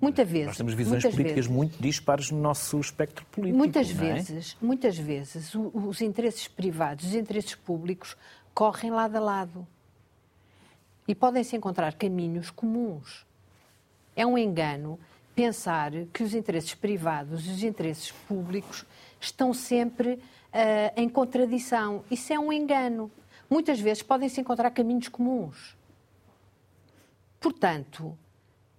[0.00, 0.46] Muitas vezes.
[0.46, 3.58] Nós temos visões muitas políticas vezes, muito dispares no nosso espectro político.
[3.58, 3.94] Muitas é?
[3.94, 8.16] vezes, muitas vezes, os interesses privados os interesses públicos
[8.52, 9.66] correm lado a lado.
[11.06, 13.26] E podem-se encontrar caminhos comuns.
[14.16, 14.98] É um engano
[15.34, 18.84] pensar que os interesses privados e os interesses públicos
[19.20, 20.20] estão sempre
[20.54, 22.04] ah, em contradição.
[22.08, 23.10] Isso é um engano.
[23.50, 25.76] muitas vezes podem-se encontrar caminhos comuns.
[27.40, 28.16] Portanto,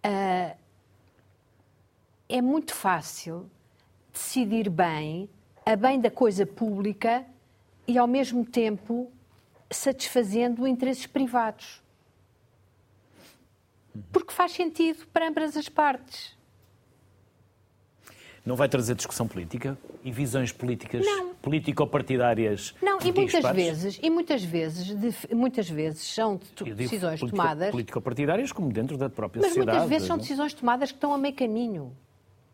[0.03, 0.57] uh,
[2.27, 3.49] é muito fácil
[4.13, 5.29] decidir bem,
[5.65, 7.25] a bem da coisa pública
[7.87, 9.11] e, ao mesmo tempo,
[9.69, 11.81] satisfazendo interesses privados.
[14.11, 16.35] Porque faz sentido para ambas as partes.
[18.45, 21.33] Não vai trazer discussão política e visões políticas Não.
[21.35, 22.75] político-partidárias?
[22.79, 26.39] Não, e muitas vezes, e muitas vezes, de- muitas vezes são
[26.75, 29.77] decisões político- tomadas, Político-partidárias como dentro da própria mas sociedade.
[29.79, 30.21] muitas vezes são não?
[30.21, 31.91] decisões tomadas que estão a meio caminho.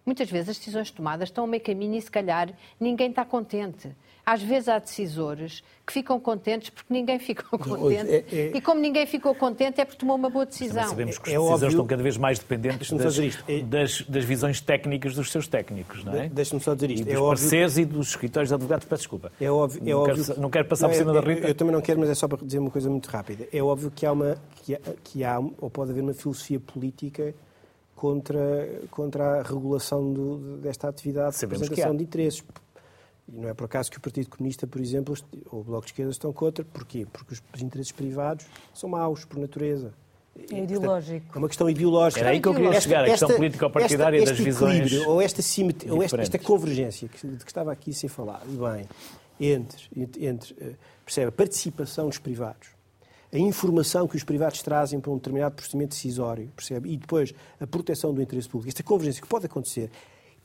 [0.06, 3.90] Muitas vezes as decisões tomadas estão a meio caminho e se calhar ninguém está contente.
[4.26, 8.10] Às vezes há decisores que ficam contentes porque ninguém ficou contente.
[8.12, 10.90] é- é- E como ninguém ficou contente é porque tomou uma boa Também decisão.
[10.90, 13.18] sabemos que os É decisores óbvio- estão cada vez mais dependentes das.
[13.48, 16.24] É- das- das visões técnicas dos seus técnicos, não é?
[16.24, 17.08] De- deixa-me só dizer isto.
[17.08, 19.32] E É dos óbvio- parceiros e dos escritórios de advogados, peço desculpa.
[19.42, 21.42] É óbvio, é não, óbvio quero, não quero passar por Não, cima eu- da Rita.
[21.44, 23.48] Eu, eu também não quero, mas é só para dizer uma coisa muito rápida.
[23.52, 27.34] É óbvio que há uma que há, que há ou pode haver uma filosofia política
[28.06, 31.98] contra contra a regulação do- desta atividade de Sabemos representação que há.
[32.00, 32.44] de interesses.
[33.32, 35.16] E não é por acaso que o Partido Comunista, por exemplo,
[35.52, 36.66] ou o Bloco de Esquerda estão contra.
[36.66, 37.06] Porquê?
[37.14, 39.94] Porque os, interesses privados são maus, por natureza.
[40.34, 41.26] Portanto, ideológico.
[41.36, 42.22] É uma questão ideológica.
[42.22, 45.42] Era aí que eu queria chegar, a questão político-partidária esta- das este visões ou esta,
[45.44, 48.88] simetria, ou esta, esta convergência que, de que estava aqui a ser falado, e bem,
[49.54, 50.74] entre, entre, entre, eh,
[51.06, 52.70] percebe, a participação dos privados,
[53.34, 56.91] a informação que os privados trazem para um determinado procedimento decisório, percebe?
[56.91, 58.70] E depois a proteção do interesse público.
[58.70, 59.89] Esta convergência que pode acontecer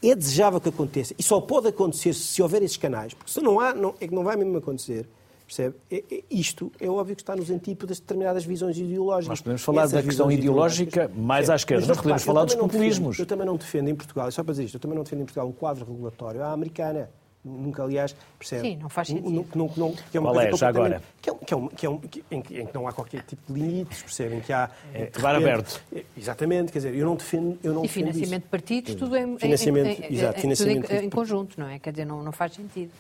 [0.03, 3.59] é desejável que aconteça e só pode acontecer se houver esses canais, porque se não
[3.59, 5.09] há, não, é que não vai mesmo acontecer.
[5.47, 5.77] Percebe?
[5.89, 9.29] É- é- isto é óbvio que está nos antípodas de determinadas visões ideológicas.
[9.29, 12.55] Nós podemos falar Essas da questão ideológica mais à esquerda, mas podemos repare, falar dos
[12.57, 13.11] populismos.
[13.17, 15.05] defendo- eu também não defendo em Portugal, e só para dizer isto, eu também não
[15.05, 17.09] defendo em Portugal um quadro regulatório à americana.
[17.47, 18.63] Nunca, aliás, percebe?
[18.63, 19.47] Sim, não faz sentido.
[19.55, 21.03] não- não- que é uma Qual coisa é, já agora?
[21.23, 22.89] Que é, um- que é um- que é um- que- em, que, em que não
[22.89, 24.41] há qualquer tipo de limites, percebem?
[24.41, 24.69] Que há.
[24.93, 25.83] É, de bar repente- aberto.
[25.95, 27.59] É, Exatamente, quer dizer, eu não defendo.
[27.63, 30.83] Eu não E defendo financiamento de partidos, tudo em, Financiamento, em- em- exato, em- financiamento
[30.89, 31.79] tudo em, em conjunto, não é?
[31.79, 32.91] Quer dizer, não, não faz sentido.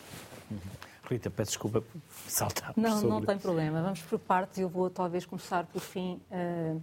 [1.09, 3.09] Rita, peço desculpa por saltar Não, sobre...
[3.09, 3.81] não tem problema.
[3.83, 6.75] Vamos por partes e eu vou talvez começar por fim eh,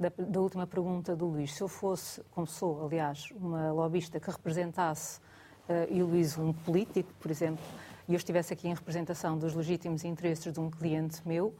[0.00, 1.52] da, da última pergunta do Luís.
[1.54, 5.25] Se eu fosse, como sou, aliás, uma lobista que representasse eh,
[5.90, 7.64] e o Luís um político, por exemplo,
[8.08, 11.54] e eu estivesse aqui em representação dos legítimos interesses de um cliente meu,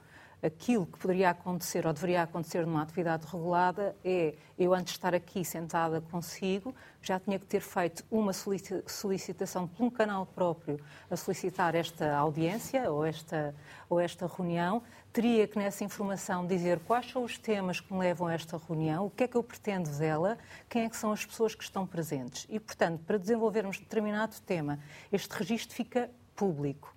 [0.47, 5.15] aquilo que poderia acontecer ou deveria acontecer numa atividade regulada é eu, antes de estar
[5.15, 10.81] aqui sentada consigo, já tinha que ter feito uma solici- solicitação por um canal próprio
[11.11, 13.55] a solicitar esta audiência ou esta,
[13.91, 14.83] ou esta reunião.
[15.13, 19.07] Teria que, nessa informação, dizer quais são os temas que me levam a esta reunião,
[19.07, 21.87] o que é que eu pretendo dela, quem é que são as pessoas que estão
[21.87, 22.47] presentes.
[22.49, 24.79] E, portanto, para desenvolvermos determinado tema,
[25.13, 26.95] este registro fica público.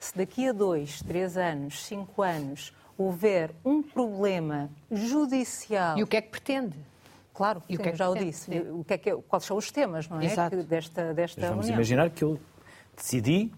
[0.00, 5.96] Se daqui a dois, três anos, cinco anos, houver um problema judicial.
[5.98, 6.76] E o que é que pretende?
[7.32, 8.30] Claro, E o que é que já o pretende?
[8.32, 8.50] disse.
[8.70, 10.26] O que é que é- quais são os temas, não é?
[10.26, 10.56] Exato.
[10.58, 11.76] que- desta desta Mas vamos reunião.
[11.78, 12.38] imaginar que eu
[12.94, 13.50] decidi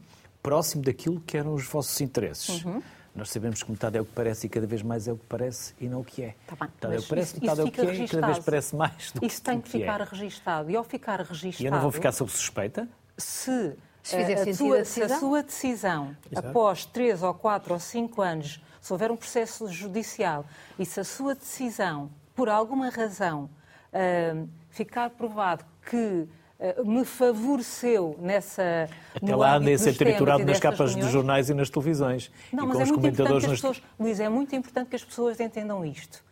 [0.42, 2.64] próximo daquilo que eram os vossos interesses.
[2.64, 2.81] Uhum.
[3.14, 5.26] Nós sabemos que metade é o que parece e cada vez mais é o que
[5.26, 6.35] parece e não o que é.
[6.46, 7.92] Tá bem, metade é o que parece, isso- metade é o isso que é fica
[8.05, 8.44] e cada vez registado.
[8.44, 10.05] parece mais do Isso tem que que ficar é.
[10.05, 10.70] registado.
[10.70, 12.88] E ao ficar registado, E eu não vou ficar sob suspeita?
[13.18, 15.18] se, Se eh, a, a se a decisão.
[15.20, 16.48] sua decisão, Exato.
[16.48, 20.45] após três ou quatro ou cinco anos, se houver um processo judicial
[20.77, 23.49] e se a sua decisão, por alguma razão,
[23.92, 26.29] ah, ficar provado que
[26.61, 28.88] ah, me favoreceu nessa.
[29.14, 31.12] Até lá andem a ser dos triturado nas capas dos reuniões.
[31.12, 32.31] jornais e nas televisões.
[32.53, 33.53] Não, e mas com é muito importante que as nas...
[33.53, 36.23] pessoas, Luís, é muito importante que as pessoas entendam isto.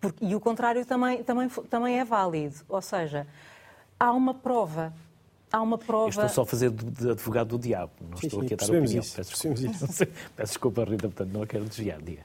[0.00, 2.56] Porque- e o contrário também, também, também é válido.
[2.66, 3.26] Ou seja,
[3.98, 4.94] há uma prova.
[5.52, 6.06] Há uma prova.
[6.06, 7.92] Eu estou só a fazer de advogado do diabo.
[8.00, 9.00] Não Sim, estou sim, aqui a dar opinião.
[9.02, 9.86] isso, Peço desculpa.
[9.92, 10.06] Sei.
[10.36, 12.00] Peço desculpa, Rita, portanto não a quero desviar.
[12.00, 12.22] Diga.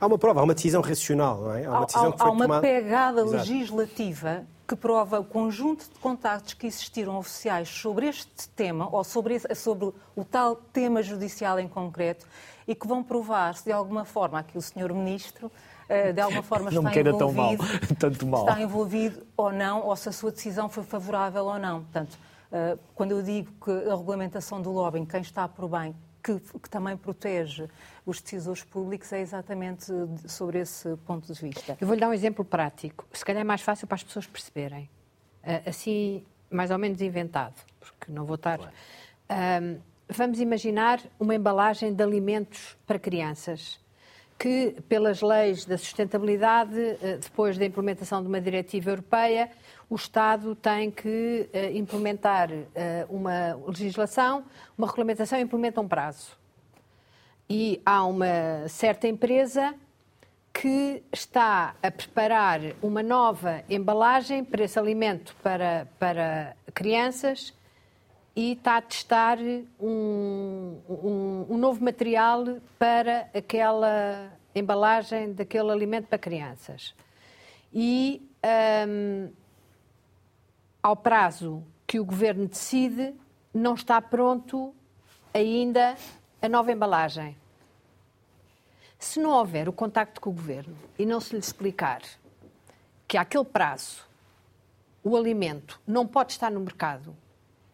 [0.00, 1.66] Há uma prova, há uma decisão racional, não é?
[1.66, 2.60] Há uma decisão há- que foi há uma tomada.
[2.62, 3.36] pegada Exato.
[3.36, 9.34] legislativa que prova o conjunto de contactos que existiram oficiais sobre este tema, ou sobre,
[9.34, 12.24] esse- sobre o tal tema judicial em concreto,
[12.68, 14.94] e que vão provar se de alguma forma aqui o Sr.
[14.94, 15.50] Ministro
[15.88, 18.48] eh, de alguma forma Não me está queira tão mal, envolvido, tanto mal.
[18.48, 21.80] está envolvido ou não, ou se a sua decisão foi favorável ou não.
[21.82, 22.16] Portanto,
[22.94, 26.96] quando eu digo que a regulamentação do lobbying, quem está por bem, que, que também
[26.96, 27.68] protege
[28.04, 31.76] os decisores públicos, é exatamente de- sobre esse ponto de vista.
[31.80, 33.06] Eu vou-lhe dar um exemplo prático.
[33.12, 34.90] Se calhar é mais fácil para as pessoas perceberem.
[35.42, 38.58] Ah, Assim, mais ou menos inventado, porque não vou estar.
[39.28, 43.80] Ahm, vamos imaginar uma embalagem de alimentos para crianças
[44.40, 49.50] que, pelas leis da sustentabilidade, eh, depois da implementação de uma diretiva europeia,
[49.88, 54.42] o Estado tem que eh, implementar eh, uma legislação,
[54.78, 56.38] uma regulamentação e implementa um prazo.
[57.50, 59.74] E há uma certa empresa
[60.54, 67.52] que está a preparar uma nova embalagem para esse alimento para, para crianças
[68.34, 69.38] e está a testar
[69.80, 72.44] um, um, um novo material
[72.78, 76.94] para aquela embalagem daquele alimento para crianças.
[77.72, 78.28] E
[78.88, 79.30] um,
[80.82, 83.14] ao prazo que o governo decide,
[83.52, 84.74] não está pronto
[85.34, 85.96] ainda
[86.40, 87.36] a nova embalagem.
[88.98, 92.02] Se não houver o contacto com o governo e não se lhe explicar
[93.08, 94.06] que àquele prazo
[95.02, 97.16] o alimento não pode estar no mercado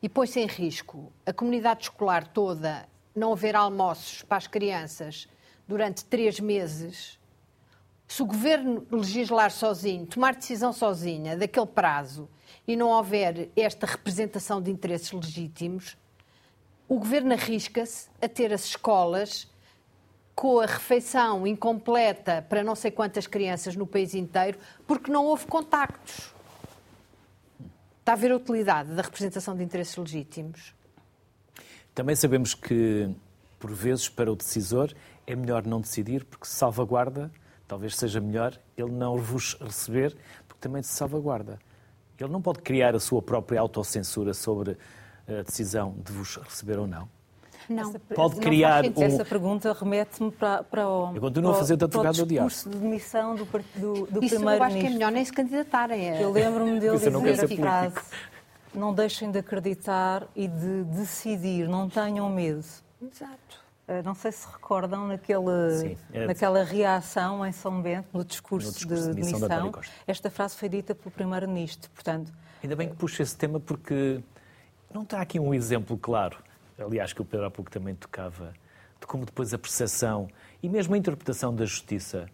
[0.03, 5.27] e põe-se em risco a comunidade escolar toda não haver almoços para as crianças
[5.67, 7.19] durante três meses,
[8.07, 12.29] se o governo legislar sozinho, tomar decisão sozinha daquele prazo
[12.67, 15.97] e não houver esta representação de interesses legítimos,
[16.89, 19.51] o governo arrisca-se a ter as escolas
[20.37, 25.47] com a refeição incompleta para não sei quantas crianças no país inteiro, porque não houve
[25.47, 26.36] contactos.
[28.07, 30.73] Está a ver a utilidade da representação de interesses legítimos?
[31.93, 33.13] Também sabemos que,
[33.59, 34.95] por vezes, para o decisor,
[35.27, 37.33] é melhor não decidir, porque salvaguarda,
[37.67, 40.17] talvez seja melhor ele não vos receber,
[40.47, 41.59] porque também se salvaguarda.
[42.17, 44.79] Ele não pode criar a sua própria autocensura sobre
[45.27, 47.09] a decisão de vos receber ou não.
[47.69, 47.89] Não.
[47.89, 49.03] Essa, pode criar um...
[49.03, 51.15] Essa pergunta remete-me para, para o.
[51.15, 52.49] Eu continuo a fazer de advogado do diabo.
[52.49, 56.21] de demissão do, do, do Isso eu acho que é melhor nem se candidatarem.
[56.21, 57.97] Eu lembro-me dele dizer a frase:
[58.75, 62.65] não deixem de acreditar e de decidir, não tenham medo.
[63.03, 63.67] Exato.
[63.89, 68.69] Eh, não sei se recordam naquele, Sim, é naquela reação em São Bento, no discurso,
[68.69, 69.73] no discurso de, de demissão.
[70.07, 71.91] Esta frase foi dita pelo Primeiro-Ministro.
[71.93, 74.21] Portanto, Ainda bem que puxa esse tema porque
[74.93, 76.39] não está aqui um exemplo claro
[76.79, 78.53] aliás, que o Pedro há pouco também tocava,
[79.01, 80.29] de como depois a percepção
[80.63, 82.29] e mesmo a interpretação da justiça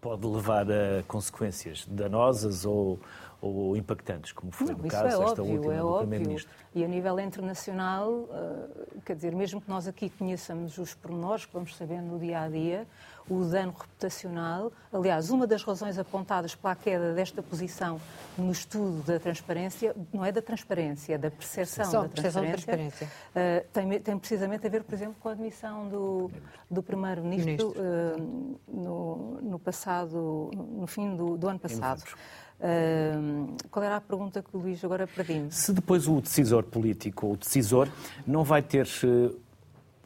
[0.00, 3.00] pode levar a consequências danosas ou,
[3.40, 6.52] ou impactantes, como foi Não, no caso é desta óbvio, última é do Primeiro-Ministro.
[6.74, 11.52] E a nível internacional, eh, quer dizer, mesmo que nós aqui conheçamos os pormenores que
[11.52, 12.86] vamos sabendo no dia a dia,
[13.28, 14.72] o dano reputacional.
[14.92, 18.00] Aliás, uma das razões apontadas para a queda desta posição
[18.38, 22.66] no estudo da transparência não é da transparência, é da percepção da transparência.
[22.66, 23.06] transparência.
[23.06, 26.30] Uh, tem, tem, precisamente a ver, por exemplo, com a admissão do,
[26.70, 32.02] do Primeiro-Ministro uh, no, no, passado, no fim do, do ano passado.
[32.58, 35.50] Uh, qual era a pergunta que o Luís agora pediu?
[35.50, 37.88] Se depois o decisor político ou o decisor
[38.26, 38.86] não vai ter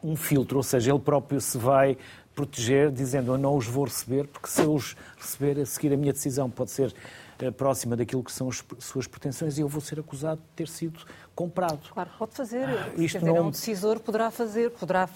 [0.03, 1.97] um filtro, ou seja, ele próprio se vai
[2.35, 5.97] proteger, dizendo eu não os vou receber, porque se eu os receber, a seguir a
[5.97, 6.95] minha decisão pode ser
[7.43, 10.69] uh, próxima daquilo que são as suas pretensões e eu vou ser acusado de ter
[10.69, 11.01] sido
[11.35, 11.89] comprado.
[11.93, 12.65] Claro, pode fazer.
[12.65, 13.47] Ah, isto dizer, não...
[13.47, 15.09] um decisor poderá fazer, poderá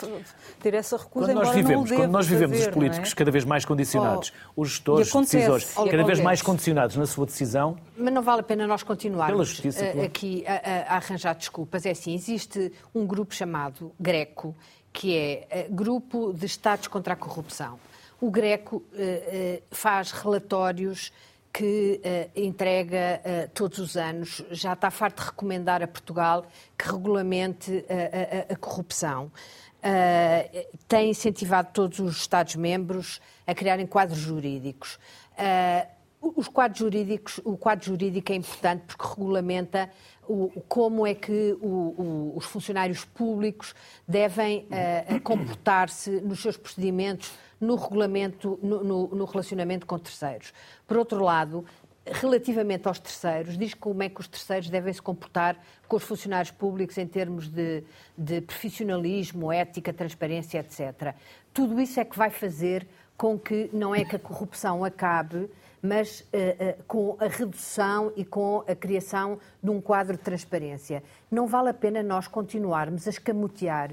[0.60, 3.14] ter essa recusa, quando nós vivemos, Quando nós vivemos fazer, os políticos é?
[3.14, 6.06] cada vez mais condicionados, oh, os gestores, os decisores, cada acontece.
[6.06, 7.76] vez mais condicionados na sua decisão...
[7.96, 11.84] Mas não vale a pena nós continuarmos justiça, eh, aqui a, a arranjar desculpas.
[11.84, 14.56] É assim, existe um grupo chamado Greco,
[14.94, 17.80] que é eh, Grupo de Estados contra a Corrupção.
[18.20, 21.12] O Greco eh, eh, faz relatórios
[21.52, 26.44] que uh, entrega uh, todos os anos, já está farto de recomendar a Portugal
[26.76, 29.30] que regulamente a, a, a corrupção.
[29.78, 34.98] Uh, tem incentivado todos os Estados-membros a criarem quadros jurídicos.
[36.20, 39.88] os quadros jurídicos, o quadro jurídico é importante porque regulamenta
[40.28, 43.74] o, como é que o, o, os funcionários públicos
[44.06, 50.52] devem uh, comportar-se nos seus procedimentos, no regulamento, no, no, no, relacionamento com terceiros.
[50.86, 51.64] Por outro lado,
[52.04, 55.56] relativamente aos terceiros, diz como é que os terceiros devem se comportar
[55.88, 57.82] com os funcionários públicos em termos de,
[58.16, 61.14] de profissionalismo, ética, transparência, etc.
[61.52, 65.48] Tudo isso é que vai fazer com que não é que a corrupção acabe,
[65.84, 71.02] mas uh, uh, com a redução e com a criação de um quadro de transparência.
[71.30, 73.90] Não vale a pena nós continuarmos a escamotear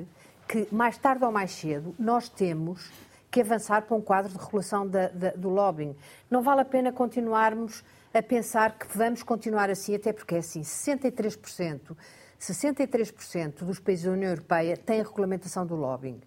[0.48, 2.90] que, mais tarde ou mais cedo, nós temos
[3.30, 5.94] que avançar para um quadro de regulação da, da, do lobbying.
[6.30, 7.84] Não vale a pena continuarmos
[8.14, 11.96] a pensar que vamos continuar assim, até porque é assim, 63%,
[12.39, 16.22] 63% dos países da União Europeia têm regulamentação do lobbying.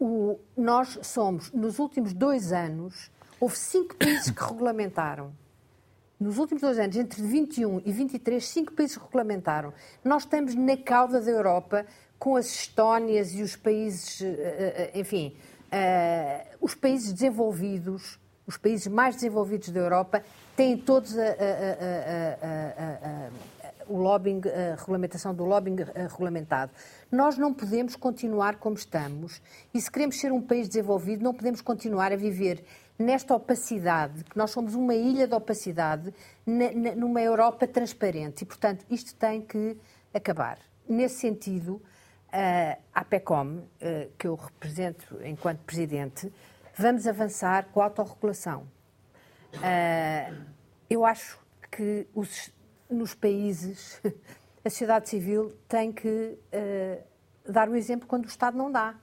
[0.00, 3.10] O, nós somos, nos últimos dois anos,
[3.42, 5.32] Houve cinco países que regulamentaram.
[6.20, 9.74] Nos últimos dois anos, entre 21 e 23, cinco países regulamentaram.
[10.04, 11.84] Nós estamos na cauda da Europa
[12.20, 15.36] com as Estónias e os países, eh, eh, enfim,
[15.72, 18.16] uh, os países desenvolvidos,
[18.46, 20.22] os países mais desenvolvidos da Europa,
[20.54, 23.28] têm todos a, a, a,
[23.88, 25.78] o lobbying, a regulamentação do lobbying
[26.08, 26.70] regulamentado.
[27.10, 29.42] Nós não podemos continuar como estamos
[29.74, 32.64] e se queremos ser um país desenvolvido, não podemos continuar a viver
[33.02, 36.14] nesta opacidade, que nós somos uma ilha de opacidade
[36.96, 39.76] numa Europa transparente e, portanto, isto tem que
[40.14, 40.58] acabar.
[40.88, 41.82] Nesse sentido,
[42.94, 43.64] a PECOM,
[44.18, 46.32] que eu represento enquanto presidente,
[46.76, 48.66] vamos avançar com a autorregulação.
[50.88, 51.38] Eu acho
[51.70, 52.50] que os,
[52.88, 54.00] nos países
[54.64, 56.38] a sociedade civil tem que
[57.46, 58.94] dar o exemplo quando o Estado não dá.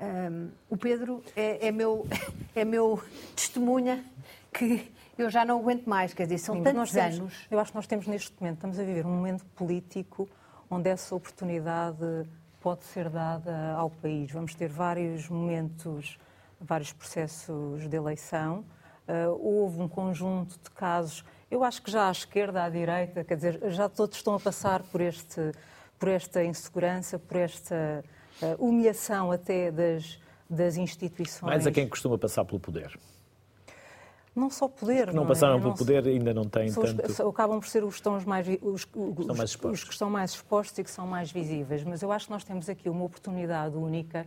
[0.00, 2.06] Um, o Pedro é, é, meu,
[2.54, 3.02] é meu
[3.34, 4.04] testemunha
[4.52, 7.46] que eu já não aguento mais, quer dizer, são Sim, tantos temos, anos.
[7.50, 10.28] Eu acho que nós temos neste momento, estamos a viver um momento político
[10.70, 12.28] onde essa oportunidade
[12.60, 14.30] pode ser dada ao país.
[14.30, 16.18] Vamos ter vários momentos,
[16.60, 18.64] vários processos de eleição.
[19.08, 23.36] Uh, houve um conjunto de casos, eu acho que já à esquerda, à direita, quer
[23.36, 25.52] dizer, já todos estão a passar por, este,
[25.98, 28.04] por esta insegurança, por esta
[28.58, 30.18] humilhação até das,
[30.48, 31.48] das instituições.
[31.48, 32.98] Mais a quem costuma passar pelo poder.
[34.34, 35.08] Não só poder.
[35.08, 35.60] Os não, não passaram é?
[35.60, 37.10] pelo poder ainda não têm tanto.
[37.10, 40.78] Os, acabam por ser os estão mais, os, os, mais os, que estão mais expostos
[40.78, 41.82] e que são mais visíveis.
[41.82, 44.26] Mas eu acho que nós temos aqui uma oportunidade única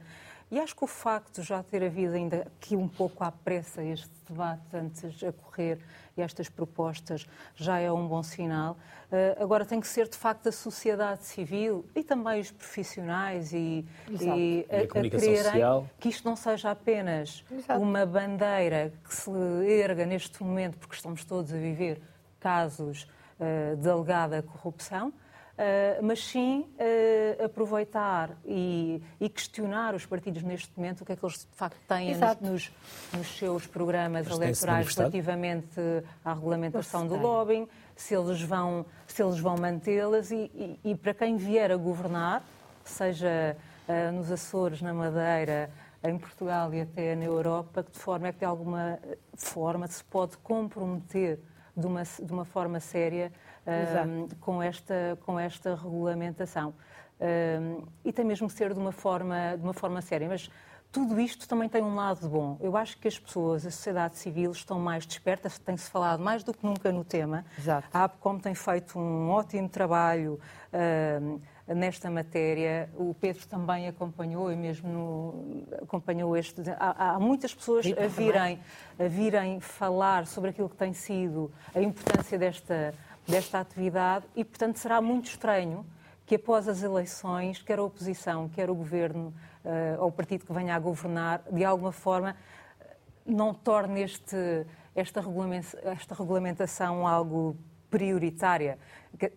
[0.52, 3.82] e acho que o facto de já ter havido ainda aqui um pouco à pressa
[3.82, 5.80] este debate antes a correr
[6.18, 7.26] e estas propostas
[7.56, 8.78] já é um bom sinal.
[9.10, 13.86] Uh, agora tem que ser de facto a sociedade civil e também os profissionais e,
[14.10, 15.88] e, a, a, a quererem social.
[15.98, 17.80] que isto não seja apenas Exato.
[17.80, 19.32] uma bandeira que se
[19.66, 22.02] erga neste momento, porque estamos todos a viver
[22.42, 23.08] casos
[23.40, 25.14] uh, de alegada corrupção,
[25.62, 31.16] Uh, mas sim uh, aproveitar e, e, questionar os partidos neste momento o que é
[31.16, 32.72] que eles de facto têm nos,
[33.16, 35.80] nos, seus programas mas eleitorais relativamente
[36.26, 41.14] à regulamentação do lobbying, se eles vão, se eles vão mantê-las e, e, e, para
[41.14, 42.42] quem vier a governar,
[42.84, 43.56] seja
[43.88, 45.70] uh, nos Açores, na Madeira,
[46.04, 48.98] em Portugal e até na Europa, de forma é que de alguma
[49.36, 51.40] forma se pode comprometer
[51.78, 53.32] de uma, de uma forma séria
[54.08, 56.74] um, com, esta, com esta regulamentação.
[57.20, 60.28] Um, e tem mesmo que ser de uma forma, de uma forma séria.
[60.28, 60.50] Mas
[60.92, 62.58] tudo isto também tem um lado bom.
[62.60, 66.54] Eu acho que as pessoas, a sociedade civil, estão mais despertas, tem-se falado mais do
[66.54, 67.46] que nunca no tema.
[67.58, 67.88] Exato.
[67.94, 70.38] A APCOM tem feito um ótimo trabalho
[70.74, 71.42] uh,
[71.74, 72.90] nesta matéria.
[72.98, 76.62] O Pedro também acompanhou e mesmo no, acompanhou este.
[76.78, 78.60] Há, há muitas pessoas a virem,
[79.00, 82.94] a virem falar sobre aquilo que tem sido a importância desta
[83.28, 85.86] desta atividade e, portanto, será muito estranho
[86.26, 89.34] que após as eleições, quer a oposição, quer o governo
[89.66, 92.36] uh, ou o partido que venha a governar, de alguma forma
[93.26, 94.66] não torne este,
[94.96, 95.22] esta,
[95.84, 97.58] esta regulamentação algo
[97.90, 98.80] prioritária.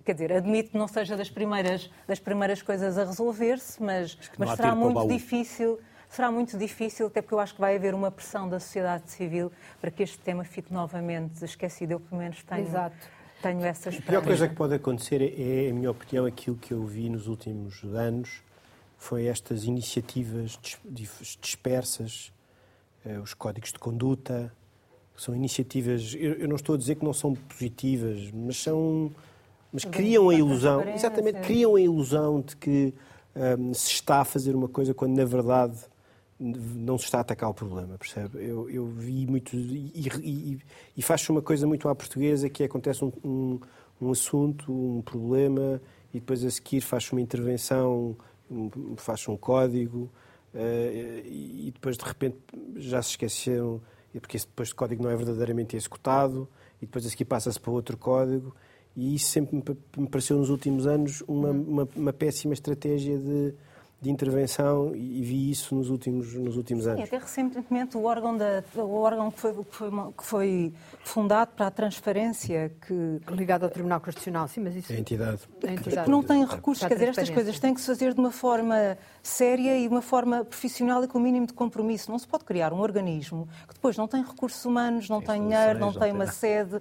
[0.05, 4.51] Quer dizer, admito que não seja das primeiras, das primeiras coisas a resolver-se, mas, mas
[4.51, 8.49] será muito difícil será muito difícil, até porque eu acho que vai haver uma pressão
[8.49, 11.91] da sociedade civil para que este tema fique novamente esquecido.
[11.91, 12.95] Eu, pelo menos, tenho, Exato
[13.45, 14.09] tenho essa esperança.
[14.09, 17.27] A pior coisa que pode acontecer é, em minha opinião, aquilo que eu vi nos
[17.27, 18.43] últimos anos,
[18.97, 20.59] foi estas iniciativas
[21.41, 22.33] dispersas,
[23.05, 24.51] eh, os códigos de conduta,
[25.15, 29.13] são iniciativas, eu não estou a dizer que não são positivas, mas são,
[29.71, 32.95] mas criam a ilusão, exatamente, criam a ilusão de que
[33.37, 35.79] um, ehm, se está a fazer uma coisa quando na verdade
[36.39, 38.45] não se está a atacar o problema, percebe?
[38.45, 39.55] Eu, eu vi muito.
[39.55, 40.59] E, e,
[40.97, 43.61] e faz-se uma coisa muito à portuguesa que acontece um, um,
[44.01, 45.81] um, assunto, um problema,
[46.13, 48.17] e depois a seguir faz-se uma intervenção,
[48.51, 50.11] um, faz-se um código,
[50.55, 52.37] uh, e depois de repente
[52.77, 53.81] já se esqueceram,
[54.13, 56.49] porque esse depois de código não é verdadeiramente executado,
[56.83, 58.55] e depois a seguir passa-se para outro código.
[58.97, 59.57] E isso sempre
[59.97, 63.55] me pareceu nos últimos anos uma, uma, uma péssima estratégia de
[64.05, 67.01] de intervenção e vi isso nos últimos, nos últimos anos.
[67.01, 71.53] Sim, até recentemente o órgão, da, o órgão que, foi, que, foi, que foi fundado
[71.57, 73.21] para a transparência, que...
[73.31, 74.93] Ligado ao Tribunal Constitucional, sim, mas isso...
[74.93, 75.41] É a entidade.
[75.63, 76.05] É a entidade.
[76.05, 78.99] Que não tem recursos, quer dizer, estas coisas têm que se fazer de uma forma
[79.23, 82.11] séria e de uma forma profissional e com o mínimo de compromisso.
[82.11, 85.49] Não se pode criar um organismo que depois não tem recursos humanos, não tem, tem
[85.49, 86.81] dinheiro, não, não tem uma sede,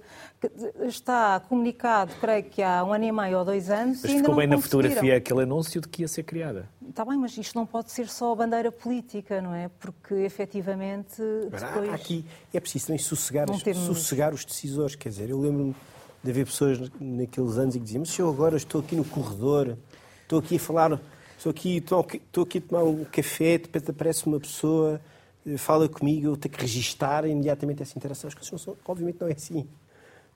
[0.82, 4.02] está comunicado, creio que há um ano e meio ou dois anos.
[4.02, 6.68] Mas ficou bem na fotografia aquele anúncio de que ia ser criada.
[6.88, 9.68] Está bem, mas isto não pode ser só a bandeira política, não é?
[9.68, 11.22] Porque efetivamente.
[11.50, 11.92] Depois...
[11.92, 14.94] Aqui é preciso também sossegar, sossegar os decisores.
[14.94, 15.74] Quer dizer, eu lembro-me
[16.22, 19.04] de haver pessoas naqueles anos e que diziam: Mas se eu agora estou aqui no
[19.04, 19.76] corredor,
[20.22, 21.00] estou aqui a falar,
[21.36, 22.00] estou aqui, estou,
[22.42, 25.00] aqui a tomar um café, de repente aparece uma pessoa,
[25.46, 28.28] eh, fala comigo, eu tenho que registar imediatamente essa interação.
[28.28, 29.68] As coisas não são, obviamente não é assim.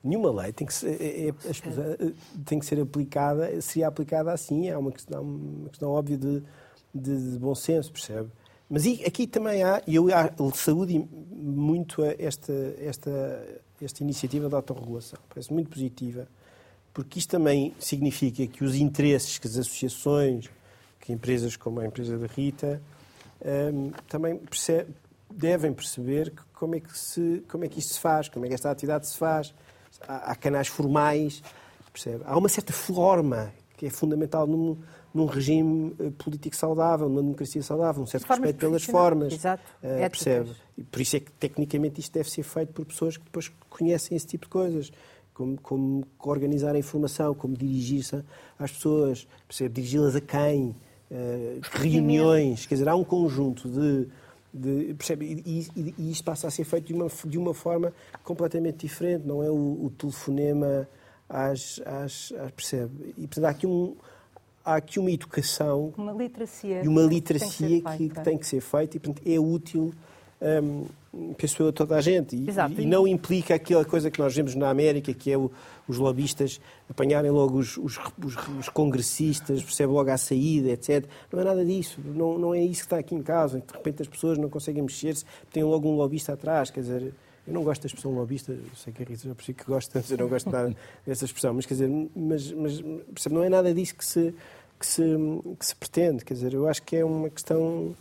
[0.03, 1.33] nenhuma lei tem que ser, é, é,
[2.45, 6.43] tem que ser aplicada, seria aplicada assim, é uma questão, uma questão óbvia de,
[6.93, 8.29] de, de bom senso, percebe?
[8.69, 10.07] Mas aqui também há, e eu
[10.53, 10.99] saúde
[11.31, 13.47] muito esta, esta,
[13.81, 15.17] esta iniciativa de autorregulação.
[15.27, 16.27] Parece muito positiva,
[16.93, 20.49] porque isto também significa que os interesses que as associações,
[20.99, 22.79] que empresas como a empresa da Rita,
[23.73, 24.93] um, também percebe,
[25.33, 28.53] devem perceber como é, que se, como é que isto se faz, como é que
[28.53, 29.53] esta atividade se faz.
[30.07, 31.41] Há, há canais formais,
[31.91, 32.23] percebe?
[32.25, 34.77] Há uma certa forma que é fundamental num,
[35.13, 39.33] num regime eh, político saudável, numa democracia saudável, um certo formas respeito pelas formas.
[39.33, 39.63] Exato.
[39.83, 40.51] Uh, percebe?
[40.77, 44.15] E por isso é que, tecnicamente, isto deve ser feito por pessoas que depois conhecem
[44.15, 44.91] esse tipo de coisas.
[45.33, 48.21] Como, como organizar a informação, como dirigir-se
[48.57, 49.75] às pessoas, percebe?
[49.75, 50.75] Dirigi-las a quem,
[51.09, 54.07] uh, reuniões, quer dizer, há um conjunto de.
[54.53, 55.25] de percebe?
[55.45, 59.25] E, e, e, isto passa a ser feito de uma, de uma forma completamente diferente,
[59.25, 60.87] não é o, o telefonema
[61.29, 63.13] às, às, às, percebe?
[63.17, 63.95] E portanto há aqui um,
[64.63, 68.61] há aqui uma educação uma literacia e uma literacia que, que, que, tem que ser
[68.61, 69.93] feita e portanto, é útil
[70.41, 70.85] um,
[71.37, 72.35] penso eu a toda a gente.
[72.35, 72.47] E,
[72.77, 75.51] e, não implica aquela coisa que nós vemos na América que é o,
[75.87, 81.41] os lobistas apanharem logo os, os, os, os, congressistas percebe logo à saída etc não
[81.41, 81.99] é nada disso.
[82.03, 84.83] Não, não é isso que está aqui em casa de repente as pessoas não conseguem
[84.83, 87.13] mexer-se têm logo um lobista atrás quer dizer
[87.49, 89.99] eu não gosto da expressão lobista, eu sei que a Rita já percebi que gosta,
[89.99, 90.75] mas eu não gosto nada
[91.05, 92.79] dessa expressão, mas quer dizer, mas, mas
[93.11, 94.35] percebe, não é nada disso que se,
[94.79, 95.03] que se,
[95.57, 96.23] que se pretende.
[96.23, 97.95] Quer dizer, eu acho que é uma questão.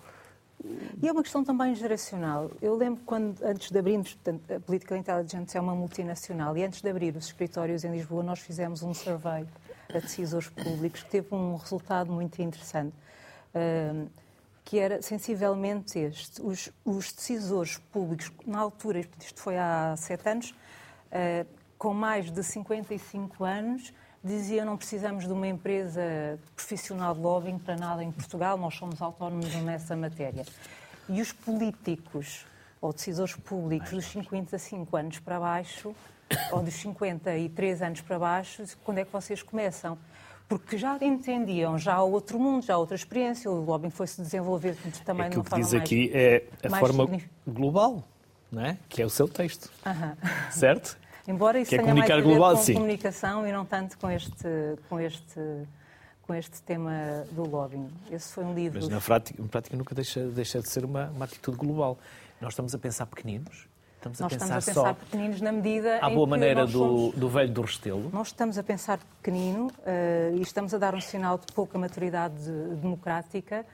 [1.03, 2.51] E é uma questão também geracional.
[2.61, 6.83] Eu lembro quando, antes de abrirmos, portanto, a Political Intelligence é uma multinacional, e antes
[6.83, 9.47] de abrir os escritórios em Lisboa, nós fizemos um survey
[9.89, 12.93] a decisores públicos que teve um resultado muito interessante,
[14.69, 16.43] que era sensivelmente este.
[16.43, 20.55] Os, os decisores públicos, na altura, isto foi há sete anos,
[21.11, 21.47] ah,
[21.79, 27.77] com mais de 55 anos, dizia não precisamos de uma empresa profissional de lobbying para
[27.77, 30.45] nada em Portugal, nós somos autónomos nessa matéria.
[31.09, 32.45] E os políticos
[32.79, 35.95] ou decisores públicos dos 55 anos para baixo,
[36.53, 39.97] ou dos 53 anos para baixo, quando é que vocês começam?
[40.49, 44.77] Porque já entendiam, já há outro mundo, já há outra experiência, o lobbying foi-se desenvolver
[45.05, 45.73] também é de uma forma mais...
[45.75, 48.03] O que diz aqui é a forma global,
[48.51, 48.79] não é?
[48.89, 50.51] que é o seu texto, uh -huh.
[50.51, 50.97] certo?
[51.27, 52.73] Embora isso que é tenha mais a ver global, com sim.
[52.73, 54.49] comunicação e não tanto com este,
[54.89, 55.41] com este,
[56.23, 57.91] com este tema do lobbying.
[58.11, 58.81] Esse foi um livro...
[58.81, 61.99] Mas na prática, na prática nunca deixa, deixa de ser uma, uma atitude global.
[62.41, 63.69] Nós estamos a pensar pequeninos,
[63.99, 67.15] Estamos a nós pensar estamos a pensar pequeninos na medida à boa maneira do, somos...
[67.15, 68.11] do velho do Restelo.
[68.13, 72.51] Nós estamos a pensar pequenino uh, e estamos a dar um sinal de pouca maturidade
[72.81, 73.67] democrática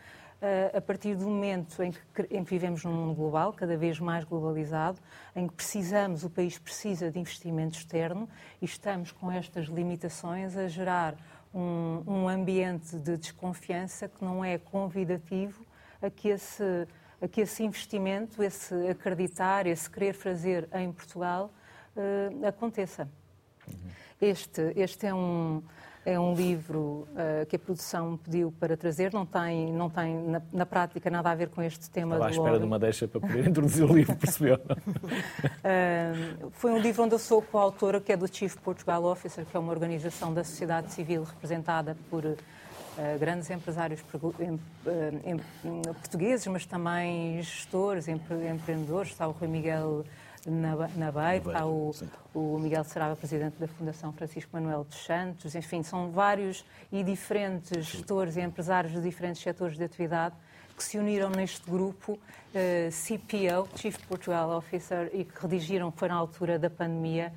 [0.74, 2.00] a partir do momento em que,
[2.30, 4.98] em que, vivemos num mundo global, cada vez mais globalizado,
[5.34, 8.28] em que precisamos, o país precisa de investimento externo
[8.60, 11.14] e estamos com estas limitações a gerar
[11.54, 15.64] um, um ambiente de desconfiança que não é convidativo
[16.02, 16.86] a que esse,
[17.28, 21.50] que esse investimento, esse acreditar, esse querer fazer em Portugal
[21.96, 23.08] uh, aconteça.
[23.66, 23.74] Uhum.
[24.20, 25.62] Este, este é um
[26.04, 30.42] é um livro uh, que a produção pediu para trazer, não tem, não tem na,
[30.52, 33.20] na prática nada a ver com este tema Estava à espera de uma deixa para
[33.20, 34.56] poder introduzir o livro, percebeu?
[34.56, 39.56] uh, foi um livro onde eu sou coautora, que é do Chief Portugal Officer, que
[39.56, 42.22] é uma organização da sociedade civil representada por
[42.96, 44.02] uh, grandes empresários
[46.00, 49.12] portugueses, mas também gestores, empre, empreendedores.
[49.12, 50.04] Está o Rui Miguel
[50.46, 51.94] na, na BEI, está o,
[52.34, 57.86] o, Miguel Sarava, presidente da Fundação Francisco Manuel dos Santos, enfim, são vários e diferentes
[57.86, 60.34] gestores e empresários de diferentes setores de atividade
[60.76, 62.18] que se uniram neste grupo uh,
[62.52, 67.32] eh, CPO, Chief Portugal Officer, e que redigiram, foi na altura da pandemia,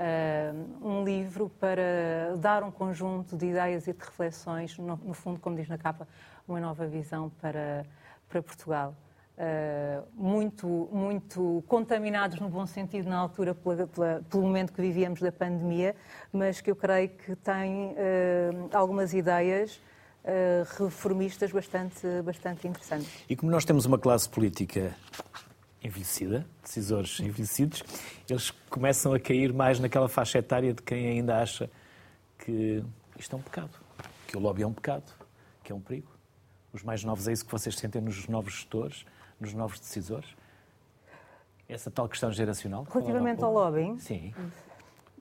[0.00, 5.38] uh, um livro para dar um conjunto de ideias e de reflexões, no, no fundo,
[5.38, 6.08] como diz na capa,
[6.48, 7.84] uma nova visão para,
[8.28, 8.94] para Portugal.
[9.38, 15.20] Uh, muito, muito contaminados no bom sentido na altura pela, pela, pelo momento que vivíamos
[15.20, 15.96] da pandemia,
[16.30, 17.94] mas que eu creio que tem uh,
[18.70, 19.80] algumas ideias
[20.24, 23.24] uh, reformistas bastante, bastante interessantes.
[23.30, 24.94] E como nós temos uma classe política
[25.82, 27.82] envelhecida, decisores envelhecidos,
[28.28, 31.70] eles começam a cair mais naquela faixa etária de quem ainda acha
[32.38, 32.82] que
[33.18, 33.70] isto é um pecado,
[34.26, 35.10] que o lobby é um pecado,
[35.62, 36.08] que é um perigo.
[36.72, 39.04] Os mais novos é isso que vocês sentem nos novos gestores
[39.40, 40.28] nos novos decisores?
[41.68, 42.86] Essa tal questão geracional?
[42.92, 43.98] Relativamente ao lobbying?
[43.98, 44.34] Sim.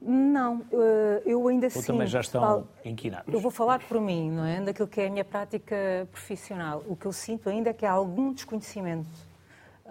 [0.01, 1.83] Não, eh, eu ainda Ou sim.
[1.83, 3.33] também já estão falo, inquinados?
[3.33, 4.61] Eu vou falar por mim, não é?
[4.61, 6.83] Daquilo que é a minha prática profissional.
[6.87, 9.28] O que eu sinto ainda é que há algum desconhecimento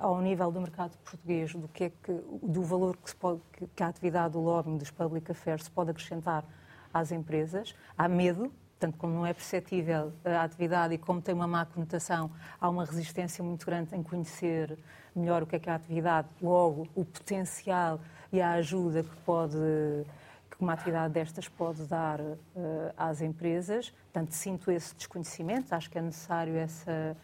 [0.00, 3.40] ao nível do mercado português do que é que do valor que, pode,
[3.74, 6.44] que a atividade do lobbying dos public affairs pode acrescentar
[6.92, 7.74] às empresas.
[7.96, 12.30] Há medo, tanto como não é perceptível a atividade e como tem uma má conotação,
[12.60, 14.78] há uma resistência muito grande em conhecer
[15.14, 18.00] melhor o que é que é a atividade, logo o potencial
[18.32, 19.58] e a ajuda que pode
[20.58, 22.36] que uma atividade destas pode dar uh,
[22.96, 23.90] às empresas.
[23.90, 27.16] Portanto, sinto esse desconhecimento, acho que é necessário essa,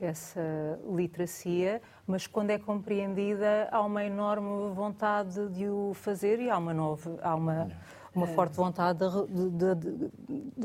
[0.00, 0.40] essa
[0.88, 6.74] literacia, mas quando é compreendida há uma enorme vontade de o fazer e há uma
[6.74, 7.70] nova, há uma,
[8.14, 10.10] uma forte vontade de, de, de, de,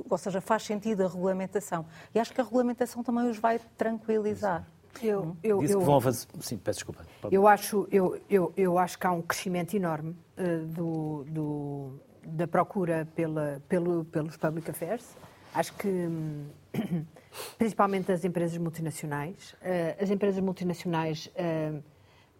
[0.10, 1.86] ou seja, faz sentido a regulamentação.
[2.14, 4.66] E acho que a regulamentação também os vai tranquilizar.
[5.02, 6.28] Eu, eu, Disse eu, que vão fazer...
[6.40, 7.06] Sim, peço desculpa.
[7.30, 12.48] Eu acho, eu, eu, eu acho que há um crescimento enorme uh, do, do, da
[12.48, 15.16] procura pela, pelo, pelos public affairs.
[15.54, 16.48] Acho que, hum,
[17.58, 19.56] principalmente as empresas multinacionais,
[20.00, 21.84] as empresas multinacionais, uh,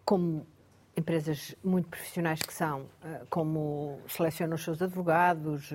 [0.04, 0.46] como
[0.96, 2.86] empresas muito profissionais que são,
[3.28, 5.70] como selecionam os seus advogados,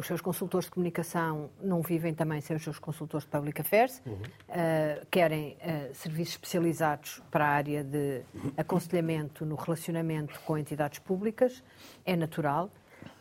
[0.00, 4.00] os seus consultores de comunicação não vivem também sem os seus consultores de public affairs,
[4.06, 4.14] uhum.
[4.14, 8.22] uh, querem uh, serviços especializados para a área de
[8.56, 11.62] aconselhamento no relacionamento com entidades públicas,
[12.04, 12.70] é natural.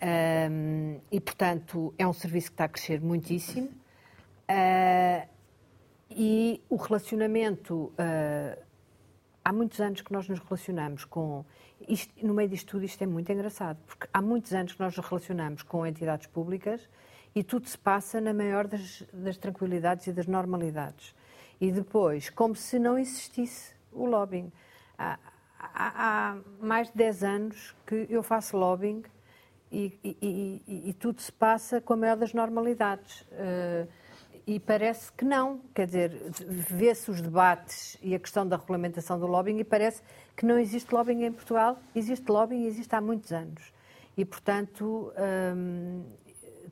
[0.01, 3.69] Um, eh, e, portanto, é um serviço que está a crescer muitíssimo.
[4.49, 5.27] Uh,
[6.09, 7.93] e o relacionamento.
[9.45, 11.45] há muitos anos que nós nos relacionamos com
[11.87, 14.97] isto, no meio disto tudo, isto é muito engraçado, porque há muitos anos que nós
[14.97, 16.89] nos relacionamos com entidades públicas
[17.33, 21.15] e tudo se passa na maior das, das tranquilidades e das normalidades.
[21.61, 24.51] E depois, como se não existisse o lobbying.
[24.97, 25.17] Há,
[25.59, 29.03] há, há mais de 10 anos que eu faço lobbying
[29.71, 33.21] e, e, e, e, tudo se passa com a maior das normalidades.
[33.21, 33.87] Uh,
[34.49, 35.61] e parece que não.
[35.75, 36.11] Quer dizer,
[36.47, 40.01] vê-se os debates e a questão da regulamentação do lobbying e parece
[40.35, 41.77] que não existe lobbying em Portugal.
[41.93, 43.71] Existe lobbying e existe há muitos anos.
[44.17, 45.13] E, portanto,
[45.55, 46.03] hum,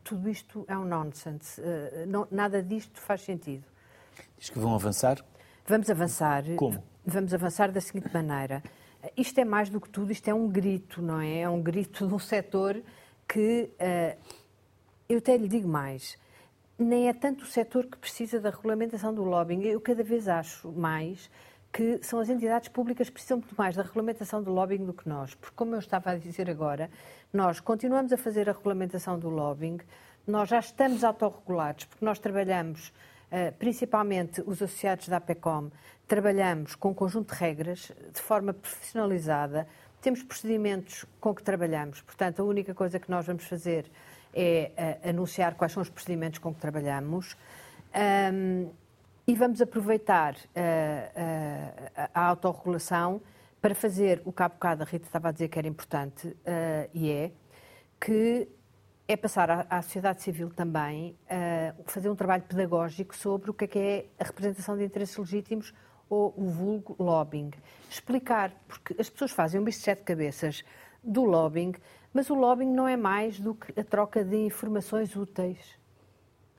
[0.03, 1.61] tudo isto é um nonsense.
[1.61, 3.63] Uh, não, nada disto faz sentido.
[4.39, 5.23] Diz que vão avançar?
[5.67, 6.45] Vamos avançar.
[6.55, 6.83] Como?
[7.05, 8.63] Vamos avançar da seguinte maneira.
[9.15, 11.41] Isto é mais do que tudo, isto é um grito, não é?
[11.41, 12.81] É um grito de um setor
[13.27, 14.17] que, uh,
[15.07, 16.17] eu até lhe digo mais,
[16.77, 19.63] nem é tanto o setor que precisa da regulamentação do lobbying.
[19.63, 21.29] Eu cada vez acho mais
[21.71, 25.07] que são as entidades públicas que precisam muito mais da regulamentação do lobbying do que
[25.07, 25.35] nós.
[25.35, 26.89] Porque, como eu estava a dizer agora,
[27.33, 29.79] nós continuamos a fazer a regulamentação do lobbying,
[30.25, 32.93] nós já estamos autorregulados, porque nós trabalhamos,
[33.31, 35.71] eh, principalmente os associados da APECOM,
[36.07, 39.67] trabalhamos com um conjunto de regras, de forma profissionalizada,
[40.01, 42.01] temos procedimentos com que trabalhamos.
[42.01, 43.85] Portanto, a única coisa que nós vamos fazer
[44.33, 47.35] é uh, anunciar quais são os procedimentos com que trabalhamos.
[48.33, 48.69] Um,
[49.27, 53.21] e vamos aproveitar uh, uh, a autorregulação
[53.61, 56.37] para fazer o que há bocado a Rita estava a dizer que era importante,
[56.93, 57.31] e é,
[57.99, 58.47] que
[59.07, 61.17] é passar à, à sociedade civil também
[61.85, 65.73] fazer um trabalho pedagógico sobre o que é, que é a representação de interesses legítimos
[66.07, 67.51] ou o vulgo lobbying.
[67.89, 70.63] Explicar, porque as pessoas fazem um bicho de sete cabeças
[71.03, 71.73] do lobbying,
[72.13, 75.57] mas o lobbying não é mais do que a troca de informações úteis.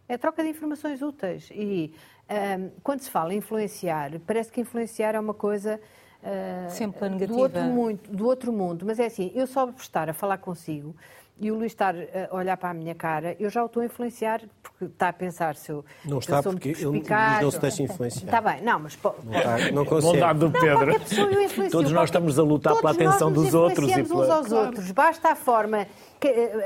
[0.09, 1.51] É a troca de informações úteis.
[1.53, 1.93] E
[2.31, 5.81] um, quando se fala em influenciar, parece que influenciar é uma coisa
[6.23, 7.35] uh, Sempre negativa.
[7.35, 8.87] Do, outro mundo, do outro mundo.
[8.87, 10.95] Mas é assim, eu só por estar a falar consigo
[11.41, 13.87] e o Luís estar a olhar para a minha cara, eu já o estou a
[13.87, 15.85] influenciar, porque está a pensar se eu.
[16.05, 17.03] Não está, eu porque ele
[17.43, 18.25] não se deixa influenciar.
[18.25, 18.99] Está bem, não, mas.
[19.03, 20.15] Não, está, não consegue.
[20.15, 20.93] Bondade do Pedro.
[20.93, 24.25] Não, Todos nós estamos a lutar pela atenção dos outros e pela.
[24.25, 24.67] uns aos claro.
[24.67, 24.91] outros.
[24.91, 25.87] Basta a forma,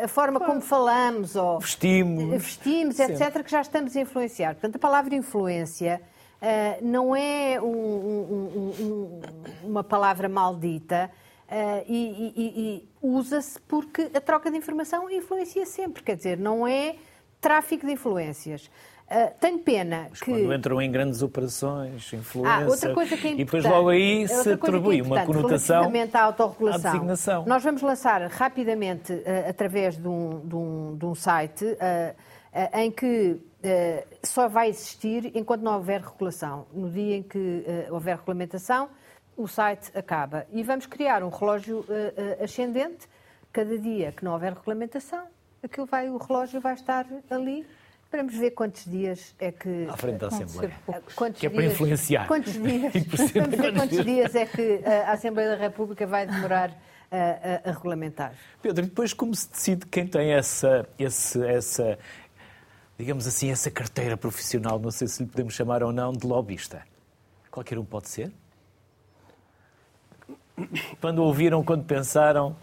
[0.02, 0.54] a forma claro.
[0.54, 4.54] como falamos, ou vestimos, vestimos etc., que já estamos a influenciar.
[4.54, 6.00] Portanto, a palavra influência.
[6.42, 9.20] Uh, não é um, um, um,
[9.62, 11.08] uma palavra maldita,
[11.52, 16.66] Uh, e, e, e usa-se porque a troca de informação influencia sempre, quer dizer, não
[16.66, 16.96] é
[17.42, 18.70] tráfico de influências.
[19.10, 20.30] Uh, tenho pena Mas que.
[20.30, 22.64] Quando entram em grandes operações, influência.
[22.64, 25.82] Ah, outra coisa que é e depois logo aí se é atribui é uma conotação.
[25.82, 26.90] Relativamente à autorregulação.
[26.90, 27.44] À designação.
[27.46, 32.16] Nós vamos lançar rapidamente, uh, através de um, de um, de um site, uh,
[32.72, 33.38] em que
[34.24, 36.66] só vai existir enquanto não houver regulação.
[36.72, 38.88] No dia em que houver regulamentação,
[39.36, 40.46] o site acaba.
[40.50, 43.08] E vamos criar um relógio uh, ascendente.
[43.52, 45.26] Cada dia que não houver regulamentação,
[45.62, 47.66] aquilo vai, o relógio vai estar ali.
[48.04, 49.86] Esperamos ver quantos dias é que.
[49.88, 50.72] À frente da Assembleia.
[51.14, 52.26] Quantos que é dias, para influenciar.
[52.26, 52.92] Quantos dias,
[53.34, 56.70] vamos ver quantos dias é que a Assembleia da República vai demorar
[57.10, 58.34] a, a, a regulamentar.
[58.62, 61.98] Pedro, e depois como se decide quem tem essa, esse, essa,
[62.98, 66.82] digamos assim, essa carteira profissional, não sei se lhe podemos chamar ou não, de lobbyista?
[67.50, 68.32] Qualquer um pode ser?
[71.00, 72.56] Quando ouviram, quando pensaram?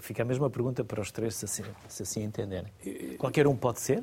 [0.00, 2.72] Fica a mesma pergunta para os três, se assim, se assim entenderem.
[3.18, 4.02] Qualquer um pode ser?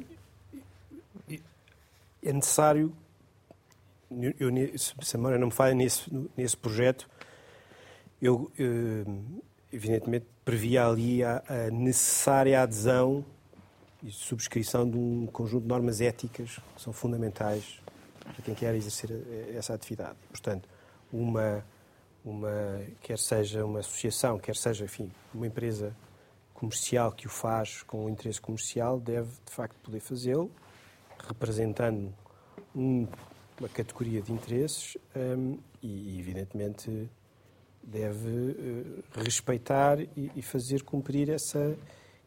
[2.24, 2.94] É necessário,
[4.40, 7.10] eu, se a memória não me falha nesse, nesse projeto,
[8.22, 9.06] eu, eh,
[9.72, 13.24] evidentemente, previa ali a, a necessária adesão
[14.02, 17.80] e subscrição de um conjunto de normas éticas que são fundamentais
[18.20, 19.10] para quem quer exercer
[19.56, 20.16] essa atividade.
[20.30, 20.68] Portanto,
[21.12, 21.64] uma,
[22.28, 25.96] uma, quer seja uma associação, quer seja, enfim, uma empresa
[26.54, 30.52] comercial que o faz com um interesse comercial, deve, de facto, poder fazê-lo,
[31.28, 32.14] representando
[32.76, 33.08] um,
[33.60, 37.10] uma categoria de interesses um, e, evidentemente,
[37.82, 41.78] deve uh, respeitar e, e, fazer cumprir essa,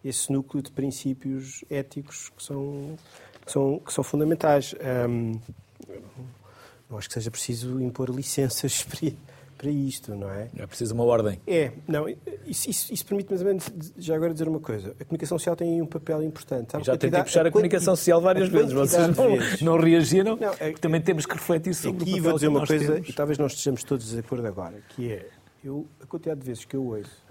[0.02, 2.96] esse núcleo de princípios éticos que são,
[3.44, 4.74] que são, que são fundamentais.
[5.08, 5.38] Um,
[6.88, 8.82] não acho que seja preciso impor licenças
[9.60, 10.48] para, isto, não é?
[10.56, 11.40] É preciso uma ordem.
[11.46, 12.08] É, não,
[12.46, 14.94] isso, isso, isso permite mais ou menos já agora dizer uma coisa.
[14.98, 16.72] A comunicação social tem um papel importante.
[16.82, 19.60] Já tentei puxar a, a comunicação social várias vezes, vocês não, vezes.
[19.60, 20.36] não reagiram.
[20.36, 23.08] Não, é, também temos que refletir sobre aqui o papel vou dizer uma coisa, temos.
[23.08, 25.28] e talvez não estejamos todos de acordo agora, que é
[25.62, 27.30] eu, a quantidade de vezes que eu ouço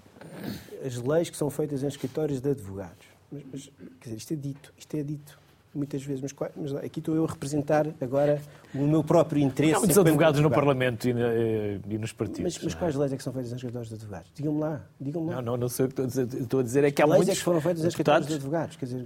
[0.86, 3.08] as leis que são feitas em escritórios de advogados.
[3.32, 5.39] Mas, mas quer dizer, isto é dito, isto é dito
[5.74, 8.42] muitas vezes, mas, mas, aqui estou eu a representar agora
[8.74, 9.76] o meu próprio interesse.
[9.76, 12.56] Há muitos advogados no Parlamento e, e, nos partidos.
[12.56, 14.32] Mas, mas quais leis é que são feitas em escritórios de advogados?
[14.34, 15.36] Digam-me lá, digam lá.
[15.36, 16.42] Não, não, não sei o que estou a dizer.
[16.42, 18.34] Estou a dizer é que há leis muitos é que foram feitas em escritórios de
[18.34, 18.76] advogados.
[18.76, 19.06] Quer dizer,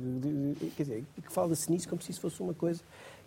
[0.78, 2.82] quer dizer que fala-se nisso como se isso fosse uma coisa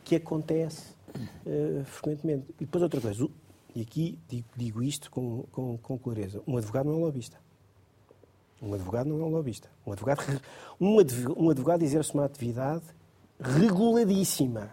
[0.04, 2.46] que acontece uh, frequentemente.
[2.60, 3.28] E depois outra coisa,
[3.74, 7.36] e aqui digo, digo isto com, com, com clareza, um advogado não é um lobista.
[8.62, 9.68] Um advogado não é um lobista.
[9.86, 10.40] Um advogado,
[10.80, 12.84] um advogado exerce uma atividade
[13.40, 14.70] reguladíssima,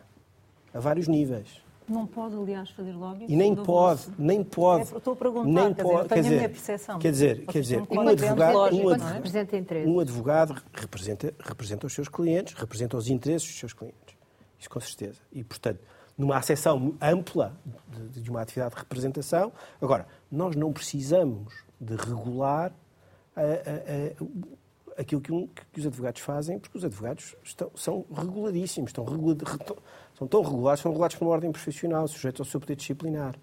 [0.73, 1.61] a vários níveis.
[1.87, 3.25] Não pode, aliás, fazer lobby?
[3.27, 4.13] E nem pode, vosso...
[4.17, 4.93] nem pode.
[4.93, 6.99] É, estou a perguntar, nem quer pode, dizer, quer dizer, a minha percepção.
[6.99, 12.07] Quer dizer, quer dizer um, advogado, lógico, um, advogado, um advogado representa, representa os seus
[12.07, 14.15] clientes, representa os interesses dos seus clientes.
[14.57, 15.19] Isso com certeza.
[15.31, 15.81] E, portanto,
[16.17, 17.53] numa acessão ampla
[17.87, 19.51] de, de uma atividade de representação.
[19.81, 22.71] Agora, nós não precisamos de regular
[23.35, 24.25] a, a, a,
[24.97, 29.37] aquilo que, um, que, os advogados fazem, porque os advogados estão, são reguladíssimos, estão regula,
[30.17, 33.35] são tão regulados, são regulados por uma ordem profissional, sujeitos ao seu poder disciplinar.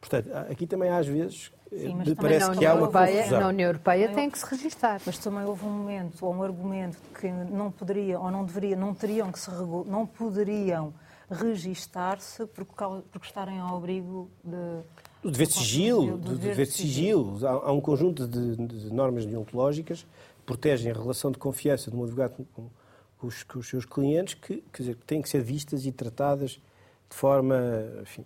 [0.00, 3.40] Portanto, aqui também às vezes Sim, parece que há uma Europeia, confusão.
[3.40, 5.00] Na União Europeia tem que se registrar.
[5.04, 8.94] Mas também houve um momento, ou um argumento, que não poderia, ou não deveria, não
[8.94, 10.94] teriam que se não poderiam
[11.28, 14.82] registar-se por, por estarem ao abrigo de,
[15.22, 17.44] do dever de sigilo, do dever de sigilo.
[17.44, 20.06] Há, há um conjunto de, de, normas deontológicas
[20.46, 22.70] protegem a relação de confiança de um advogado com,
[23.18, 25.92] com, os, com os, seus clientes que, quer dizer, que têm que ser vistas e
[25.92, 26.60] tratadas
[27.08, 27.56] de forma,
[28.02, 28.24] enfim,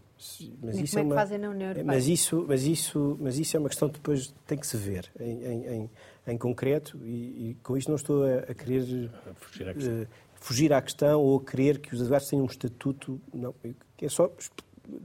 [0.63, 1.87] mas e isso como é, é uma, fazem na União Europeia?
[1.87, 5.11] Mas isso, mas isso, mas isso é uma questão que depois tem que se ver
[5.19, 5.91] em, em, em,
[6.27, 10.73] em concreto e, e, com isto não estou a, a querer fugir à, uh, fugir
[10.73, 13.55] à questão ou a querer que os advogados tenham um estatuto, não,
[14.01, 14.31] é só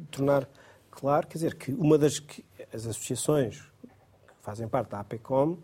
[0.10, 0.48] tornar
[0.90, 2.44] claro, quer dizer, que uma das que,
[2.74, 5.58] as associações que fazem parte da APECOM,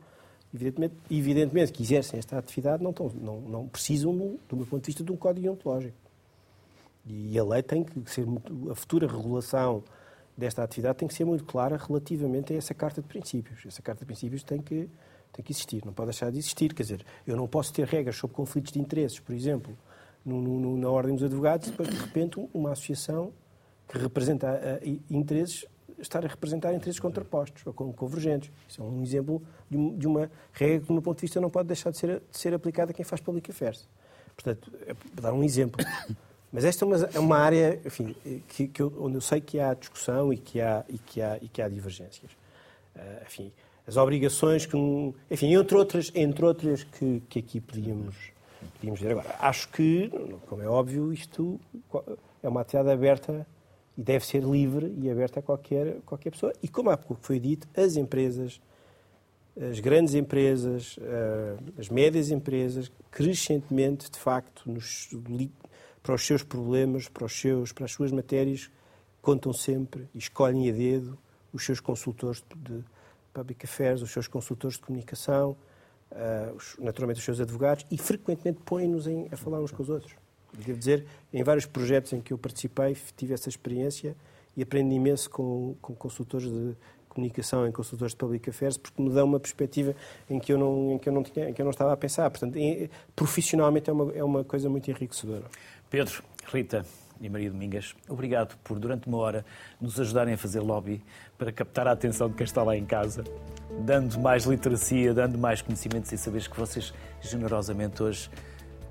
[0.53, 4.87] evidentemente, evidentemente que exercem esta atividade, não, estão, não, não precisam, do meu ponto de
[4.87, 5.95] vista, de um código ontológico.
[7.05, 8.25] E a lei tem que ser,
[8.69, 9.83] a futura regulação
[10.37, 13.65] desta atividade tem que ser muito clara relativamente a essa Carta de Princípios.
[13.65, 14.89] Essa Carta de Princípios tem que,
[15.33, 16.73] tem que existir, não pode deixar de existir.
[16.73, 19.75] Quer dizer, eu não posso ter regras sobre conflitos de interesses, por exemplo,
[20.25, 23.31] no, no, na Ordem dos Advogados, e depois, de repente, uma associação
[23.87, 25.65] que representa uh, interesses,
[26.01, 28.51] estar a representar interesses contrapostos ou convergentes.
[28.67, 31.67] Isso é um exemplo de, um, uma regra que, meu ponto de vista, não pode
[31.67, 33.87] deixar de ser, de ser aplicada a quem faz public affairs.
[34.35, 35.83] Portanto, é para dar um exemplo.
[36.51, 38.13] Mas esta é uma, é uma área enfim,
[38.49, 41.37] que, que eu, onde eu sei que há discussão e que há, e que há,
[41.41, 42.31] e que há divergências.
[42.93, 43.53] Uh, enfim,
[43.87, 44.75] as obrigações que.
[45.29, 48.15] Enfim, entre outras, entre outras que, que aqui podíamos,
[48.75, 49.11] podíamos dizer.
[49.11, 50.11] Agora, acho que,
[50.47, 51.57] como é óbvio, isto
[52.43, 53.47] é uma atividade aberta
[54.01, 56.51] e deve ser livre e aberta a qualquer, qualquer pessoa.
[56.63, 58.59] E como há pouco foi dito, as empresas,
[59.55, 65.07] as grandes empresas, eh, as médias empresas, crescentemente, de facto, nos,
[66.01, 68.71] para os seus problemas, para, os seus, para as suas matérias,
[69.21, 71.15] contam sempre e escolhem a dedo
[71.53, 72.83] os seus consultores de
[73.31, 75.55] public affairs, os seus consultores de comunicação,
[76.09, 80.15] eh, naturalmente os seus advogados, e frequentemente põem-nos a falar uns com os outros.
[80.53, 84.15] Devo dizer, em vários projetos em que eu participei, tive essa experiência
[84.55, 86.75] e aprendi imenso com, com consultores de
[87.07, 89.95] comunicação, em consultores de public affairs, porque me dão uma perspectiva
[90.29, 91.97] em que eu não, em que eu não, tinha, em que eu não estava a
[91.97, 92.29] pensar.
[92.29, 95.45] Portanto, em, profissionalmente é uma, é uma coisa muito enriquecedora.
[95.89, 96.85] Pedro, Rita,
[97.19, 99.45] e Maria Domingas, obrigado por, durante uma hora,
[99.79, 101.03] nos ajudarem a fazer lobby
[101.37, 103.23] para captar a atenção de quem está lá em casa,
[103.85, 106.91] dando mais literacia, dando mais conhecimentos e saberes que vocês
[107.21, 108.29] generosamente hoje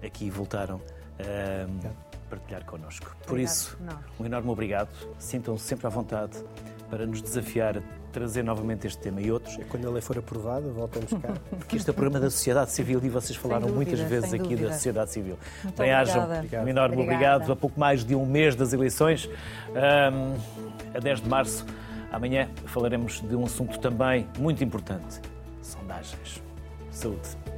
[0.00, 0.80] aqui voltaram
[1.20, 3.06] a partilhar connosco.
[3.24, 3.52] Por Obrigado.
[3.52, 3.78] isso,
[4.18, 4.88] um enorme obrigado.
[5.18, 6.36] Sintam-se sempre à vontade
[6.88, 9.56] para nos desafiar a trazer novamente este tema e outros.
[9.68, 11.32] Quando a lei for aprovada, voltamos cá.
[11.50, 14.42] Porque este é o programa da sociedade civil e vocês falaram dúvida, muitas vezes aqui
[14.42, 14.72] da dúvida.
[14.72, 15.38] sociedade civil.
[15.62, 16.64] Muito obrigada.
[16.64, 17.36] Um enorme Obrigada.
[17.36, 17.52] obrigado.
[17.52, 19.30] A pouco mais de um mês das eleições,
[19.68, 20.36] ahm,
[20.92, 21.64] a 10 de março,
[22.10, 25.20] amanhã falaremos de um assunto também muito importante:
[25.62, 26.42] sondagens.
[26.90, 27.49] Saúde.